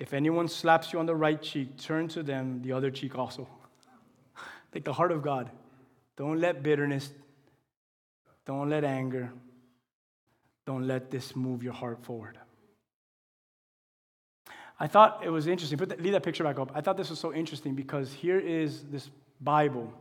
[0.00, 3.46] If anyone slaps you on the right cheek, turn to them the other cheek also.
[4.72, 5.50] Take the heart of God.
[6.16, 7.10] Don't let bitterness,
[8.46, 9.30] don't let anger,
[10.66, 12.38] don't let this move your heart forward.
[14.78, 15.78] I thought it was interesting.
[15.78, 16.72] Put that, leave that picture back up.
[16.74, 19.10] I thought this was so interesting because here is this
[19.42, 19.92] Bible,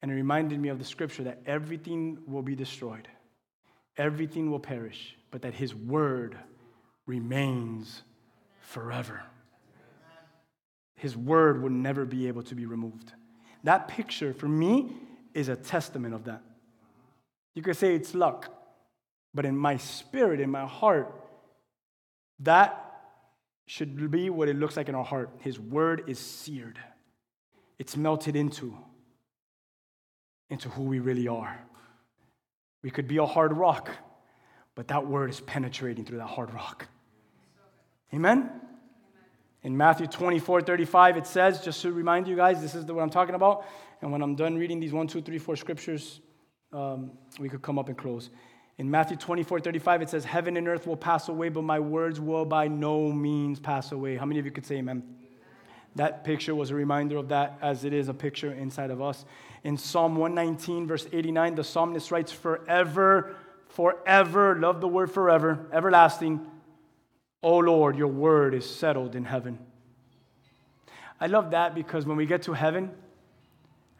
[0.00, 3.08] and it reminded me of the scripture that everything will be destroyed,
[3.96, 5.16] everything will perish.
[5.30, 6.38] but that his word
[7.06, 8.02] remains
[8.68, 9.22] forever.
[10.94, 13.12] His word will never be able to be removed.
[13.64, 14.92] That picture, for me,
[15.32, 16.42] is a testament of that.
[17.54, 18.52] You could say it's luck,
[19.32, 21.14] but in my spirit, in my heart,
[22.40, 22.84] that
[23.66, 25.30] should be what it looks like in our heart.
[25.38, 26.78] His word is seared,
[27.78, 28.76] it's melted into,
[30.50, 31.58] into who we really are.
[32.82, 33.90] We could be a hard rock,
[34.74, 36.86] but that word is penetrating through that hard rock.
[38.12, 38.50] Amen?
[39.62, 43.10] In Matthew 24, 35, it says, just to remind you guys, this is what I'm
[43.10, 43.66] talking about.
[44.00, 46.20] And when I'm done reading these one, two, three, four scriptures,
[46.72, 48.30] um, we could come up and close.
[48.78, 52.20] In Matthew 24, 35, it says, Heaven and earth will pass away, but my words
[52.20, 54.16] will by no means pass away.
[54.16, 55.02] How many of you could say amen?
[55.96, 59.24] That picture was a reminder of that, as it is a picture inside of us.
[59.64, 63.34] In Psalm 119, verse 89, the psalmist writes, Forever,
[63.66, 66.46] forever, love the word forever, everlasting.
[67.42, 69.58] O Lord, your word is settled in heaven.
[71.20, 72.90] I love that because when we get to heaven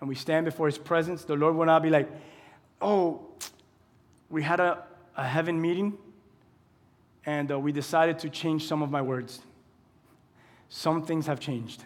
[0.01, 2.09] and we stand before his presence, the Lord will not be like,
[2.80, 3.26] Oh,
[4.30, 4.84] we had a,
[5.16, 5.99] a heaven meeting
[7.26, 9.41] and uh, we decided to change some of my words.
[10.68, 11.84] Some things have changed.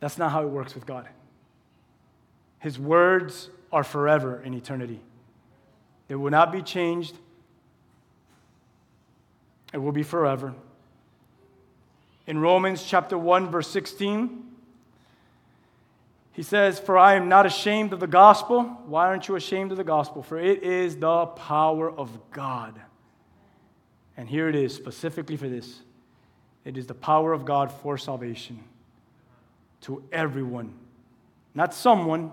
[0.00, 1.08] That's not how it works with God.
[2.58, 5.00] His words are forever in eternity,
[6.08, 7.16] they will not be changed,
[9.76, 10.54] it will be forever.
[12.26, 14.42] In Romans chapter 1, verse 16,
[16.32, 18.62] he says, For I am not ashamed of the gospel.
[18.86, 20.22] Why aren't you ashamed of the gospel?
[20.22, 22.80] For it is the power of God.
[24.16, 25.82] And here it is, specifically for this
[26.64, 28.64] it is the power of God for salvation
[29.82, 30.72] to everyone.
[31.54, 32.32] Not someone,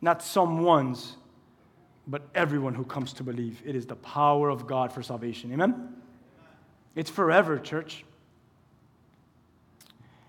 [0.00, 1.16] not someone's,
[2.06, 3.60] but everyone who comes to believe.
[3.64, 5.52] It is the power of God for salvation.
[5.52, 5.96] Amen?
[6.94, 8.04] It's forever, church.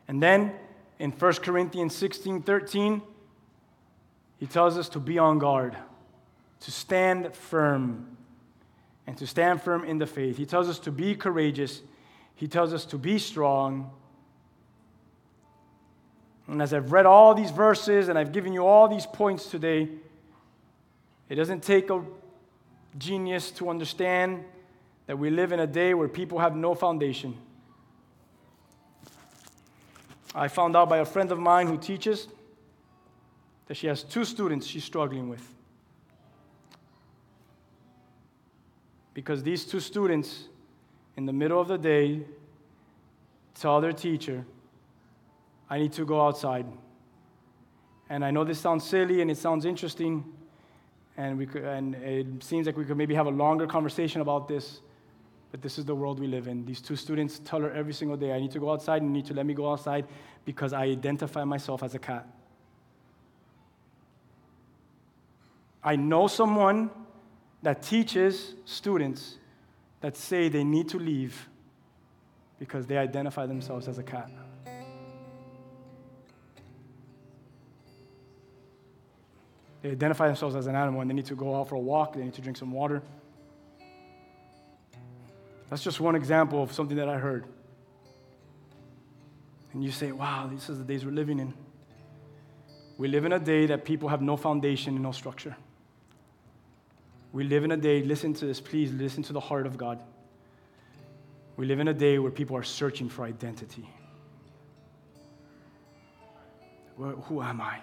[0.07, 0.53] And then
[0.99, 3.01] in 1 Corinthians 16 13,
[4.39, 5.75] he tells us to be on guard,
[6.61, 8.17] to stand firm,
[9.07, 10.37] and to stand firm in the faith.
[10.37, 11.81] He tells us to be courageous,
[12.35, 13.91] he tells us to be strong.
[16.47, 19.87] And as I've read all these verses and I've given you all these points today,
[21.29, 22.03] it doesn't take a
[22.97, 24.43] genius to understand
[25.11, 27.35] that we live in a day where people have no foundation.
[30.33, 32.29] I found out by a friend of mine who teaches
[33.67, 35.45] that she has two students she's struggling with.
[39.13, 40.45] Because these two students,
[41.17, 42.21] in the middle of the day,
[43.53, 44.45] tell their teacher,
[45.69, 46.65] I need to go outside.
[48.09, 50.23] And I know this sounds silly and it sounds interesting,
[51.17, 54.47] and, we could, and it seems like we could maybe have a longer conversation about
[54.47, 54.79] this.
[55.51, 56.65] But this is the world we live in.
[56.65, 59.13] These two students tell her every single day, I need to go outside, and you
[59.21, 60.07] need to let me go outside
[60.45, 62.25] because I identify myself as a cat.
[65.83, 66.89] I know someone
[67.63, 69.37] that teaches students
[69.99, 71.49] that say they need to leave
[72.59, 74.29] because they identify themselves as a cat.
[79.81, 82.13] They identify themselves as an animal and they need to go out for a walk,
[82.13, 83.01] they need to drink some water.
[85.71, 87.45] That's just one example of something that I heard.
[89.71, 91.53] And you say, wow, this is the days we're living in.
[92.97, 95.55] We live in a day that people have no foundation and no structure.
[97.31, 100.03] We live in a day, listen to this, please listen to the heart of God.
[101.55, 103.89] We live in a day where people are searching for identity.
[106.97, 107.79] Who am I?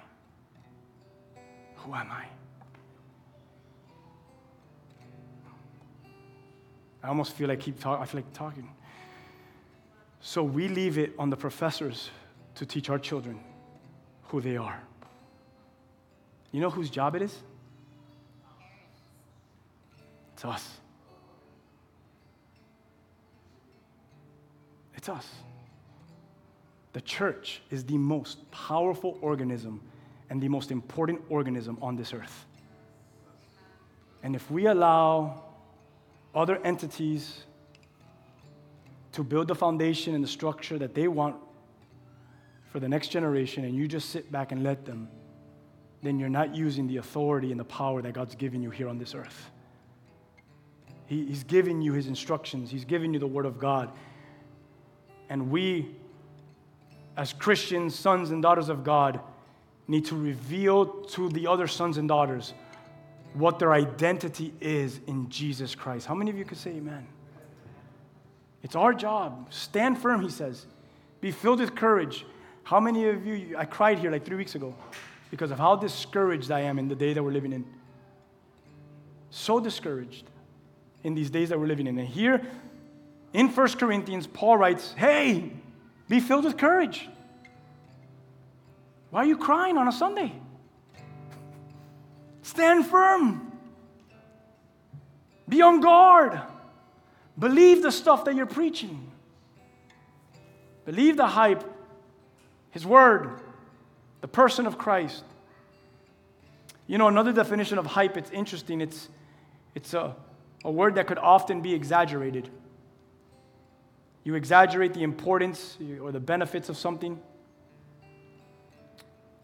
[1.76, 2.26] Who am I?
[7.02, 8.02] I almost feel like keep talking.
[8.02, 8.68] I feel like talking.
[10.20, 12.10] So we leave it on the professors
[12.56, 13.38] to teach our children
[14.24, 14.80] who they are.
[16.50, 17.36] You know whose job it is?
[20.34, 20.78] It's us.
[24.96, 25.26] It's us.
[26.92, 29.80] The church is the most powerful organism
[30.30, 32.46] and the most important organism on this earth.
[34.22, 35.44] And if we allow
[36.38, 37.44] other entities
[39.10, 41.34] to build the foundation and the structure that they want
[42.70, 45.08] for the next generation, and you just sit back and let them,
[46.00, 48.98] then you're not using the authority and the power that God's given you here on
[48.98, 49.50] this earth.
[51.06, 53.90] He, he's giving you His instructions, He's giving you the Word of God.
[55.28, 55.96] And we,
[57.16, 59.18] as Christians, sons and daughters of God,
[59.88, 62.54] need to reveal to the other sons and daughters
[63.34, 66.06] what their identity is in Jesus Christ.
[66.06, 67.06] How many of you could say amen?
[68.62, 69.46] It's our job.
[69.50, 70.66] Stand firm, he says.
[71.20, 72.24] Be filled with courage.
[72.64, 74.74] How many of you, I cried here like three weeks ago
[75.30, 77.64] because of how discouraged I am in the day that we're living in.
[79.30, 80.24] So discouraged
[81.04, 81.98] in these days that we're living in.
[81.98, 82.46] And here
[83.32, 85.52] in 1 Corinthians, Paul writes, Hey,
[86.08, 87.08] be filled with courage.
[89.10, 90.32] Why are you crying on a Sunday?
[92.48, 93.52] Stand firm.
[95.46, 96.40] Be on guard.
[97.38, 99.12] Believe the stuff that you're preaching.
[100.86, 101.62] Believe the hype,
[102.70, 103.38] His Word,
[104.22, 105.24] the person of Christ.
[106.86, 108.80] You know, another definition of hype, it's interesting.
[108.80, 109.10] It's,
[109.74, 110.16] it's a,
[110.64, 112.48] a word that could often be exaggerated.
[114.24, 117.20] You exaggerate the importance or the benefits of something.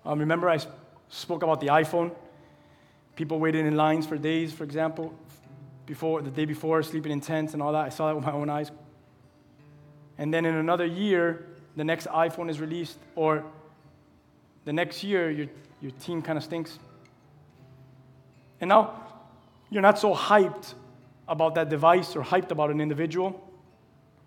[0.07, 0.59] Um, remember, I
[1.11, 2.13] spoke about the iPhone.
[3.15, 5.15] People waited in lines for days, for example,
[5.87, 7.85] before the day before, sleeping in tents and all that.
[7.85, 8.71] I saw that with my own eyes.
[10.19, 11.47] And then in another year,
[11.77, 13.45] the next iPhone is released, or
[14.65, 15.47] the next year, your,
[15.81, 16.79] your team kind of stinks.
[18.61, 19.03] And now
[19.71, 20.75] you're not so hyped
[21.27, 23.41] about that device or hyped about an individual.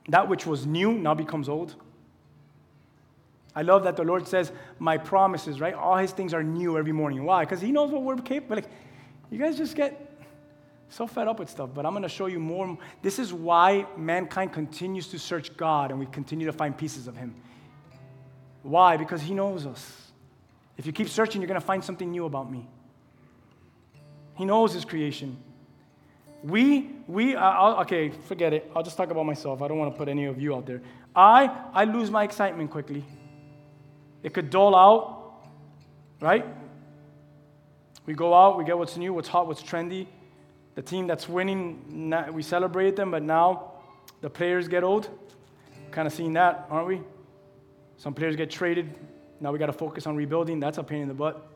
[0.10, 1.76] That which was new now becomes old.
[3.58, 5.74] I love that the Lord says, My promises, right?
[5.74, 7.24] All his things are new every morning.
[7.24, 7.44] Why?
[7.44, 8.58] Because he knows what we're capable.
[8.58, 8.70] Like,
[9.32, 10.22] you guys just get
[10.90, 12.78] so fed up with stuff, but I'm going to show you more.
[13.02, 17.18] This is why mankind continues to search God and we continue to find pieces of
[17.18, 17.34] him.
[18.62, 18.96] Why?
[18.96, 20.12] Because he knows us.
[20.78, 22.70] If you keep searching, you're going to find something new about me.
[24.36, 25.36] He knows his creation.
[26.44, 28.72] We, we, okay, forget it.
[28.76, 29.64] I'll just talk about myself.
[29.64, 30.84] I don't want to put any of you out there.
[31.16, 33.04] I, I lose my excitement quickly.
[34.28, 35.46] It could dull out,
[36.20, 36.46] right?
[38.06, 40.06] We go out, we get what's new, what's hot, what's trendy.
[40.76, 43.72] The team that's winning, we celebrate them, but now
[44.20, 45.08] the players get old.
[45.92, 47.02] Kind of seeing that, aren't we?
[47.96, 48.94] Some players get traded.
[49.40, 50.60] Now we got to focus on rebuilding.
[50.60, 51.48] That's a pain in the butt.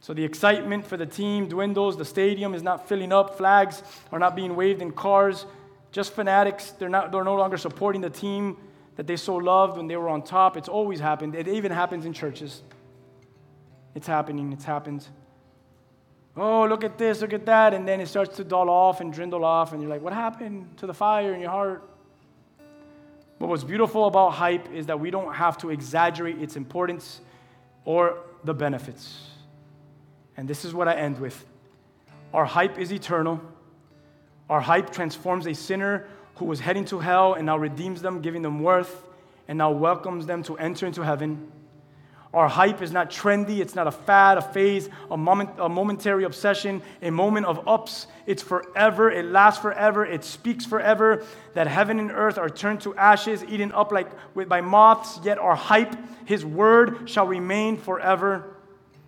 [0.00, 1.96] So the excitement for the team dwindles.
[1.96, 3.38] The stadium is not filling up.
[3.38, 3.82] Flags
[4.12, 5.46] are not being waved in cars.
[5.92, 6.72] Just fanatics.
[6.72, 8.58] They're, not, they're no longer supporting the team
[8.96, 10.56] that they so loved when they were on top.
[10.56, 11.34] It's always happened.
[11.34, 12.62] It even happens in churches.
[13.94, 14.52] It's happening.
[14.52, 15.06] It's happened.
[16.36, 17.74] Oh, look at this, look at that.
[17.74, 19.72] And then it starts to dull off and dwindle off.
[19.72, 21.88] And you're like, what happened to the fire in your heart?
[23.38, 27.20] But what's beautiful about hype is that we don't have to exaggerate its importance
[27.84, 29.30] or the benefits.
[30.36, 31.44] And this is what I end with
[32.32, 33.40] Our hype is eternal.
[34.48, 36.06] Our hype transforms a sinner
[36.36, 39.04] who was heading to hell and now redeems them, giving them worth,
[39.48, 41.50] and now welcomes them to enter into heaven.
[42.34, 46.24] Our hype is not trendy, it's not a fad, a phase, a, moment, a momentary
[46.24, 48.06] obsession, a moment of ups.
[48.26, 51.24] It's forever, it lasts forever, it speaks forever.
[51.52, 54.08] That heaven and earth are turned to ashes, eaten up like
[54.48, 58.56] by moths, yet our hype, his word, shall remain forever.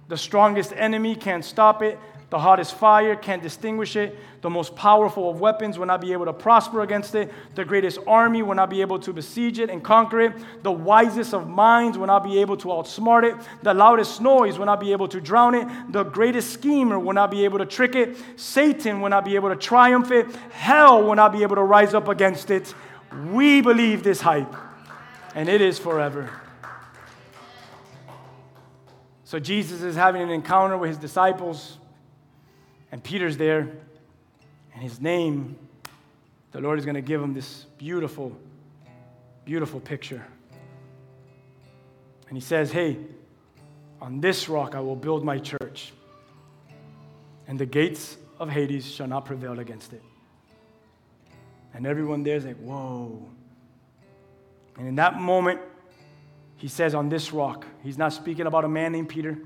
[0.08, 1.98] The strongest enemy can't stop it.
[2.34, 4.18] The hottest fire can't distinguish it.
[4.40, 7.30] The most powerful of weapons will not be able to prosper against it.
[7.54, 10.32] The greatest army will not be able to besiege it and conquer it.
[10.64, 13.36] The wisest of minds will not be able to outsmart it.
[13.62, 15.68] The loudest noise will not be able to drown it.
[15.92, 18.16] The greatest schemer will not be able to trick it.
[18.34, 20.26] Satan will not be able to triumph it.
[20.50, 22.74] Hell will not be able to rise up against it.
[23.30, 24.52] We believe this hype,
[25.36, 26.30] and it is forever.
[29.22, 31.78] So Jesus is having an encounter with his disciples,
[32.94, 33.72] and Peter's there,
[34.72, 35.56] and his name,
[36.52, 38.30] the Lord is going to give him this beautiful,
[39.44, 40.24] beautiful picture.
[42.28, 42.98] And he says, Hey,
[44.00, 45.92] on this rock I will build my church,
[47.48, 50.02] and the gates of Hades shall not prevail against it.
[51.74, 53.28] And everyone there is like, Whoa.
[54.78, 55.58] And in that moment,
[56.58, 57.66] he says, On this rock.
[57.82, 59.36] He's not speaking about a man named Peter.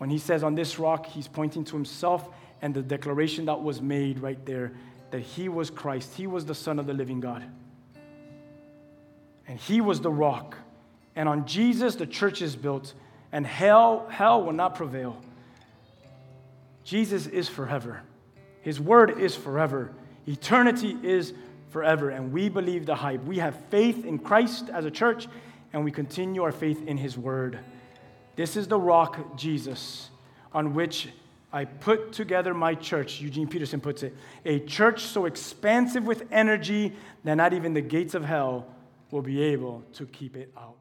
[0.00, 2.26] When he says on this rock, he's pointing to himself
[2.62, 4.72] and the declaration that was made right there
[5.10, 6.14] that he was Christ.
[6.14, 7.44] He was the Son of the living God.
[9.46, 10.56] And he was the rock.
[11.14, 12.94] And on Jesus, the church is built,
[13.30, 15.20] and hell, hell will not prevail.
[16.82, 18.00] Jesus is forever.
[18.62, 19.92] His word is forever.
[20.26, 21.34] Eternity is
[21.68, 22.08] forever.
[22.08, 23.22] And we believe the hype.
[23.24, 25.28] We have faith in Christ as a church,
[25.74, 27.58] and we continue our faith in His Word.
[28.40, 30.08] This is the rock, Jesus,
[30.54, 31.10] on which
[31.52, 34.16] I put together my church, Eugene Peterson puts it.
[34.46, 38.66] A church so expansive with energy that not even the gates of hell
[39.10, 40.79] will be able to keep it out.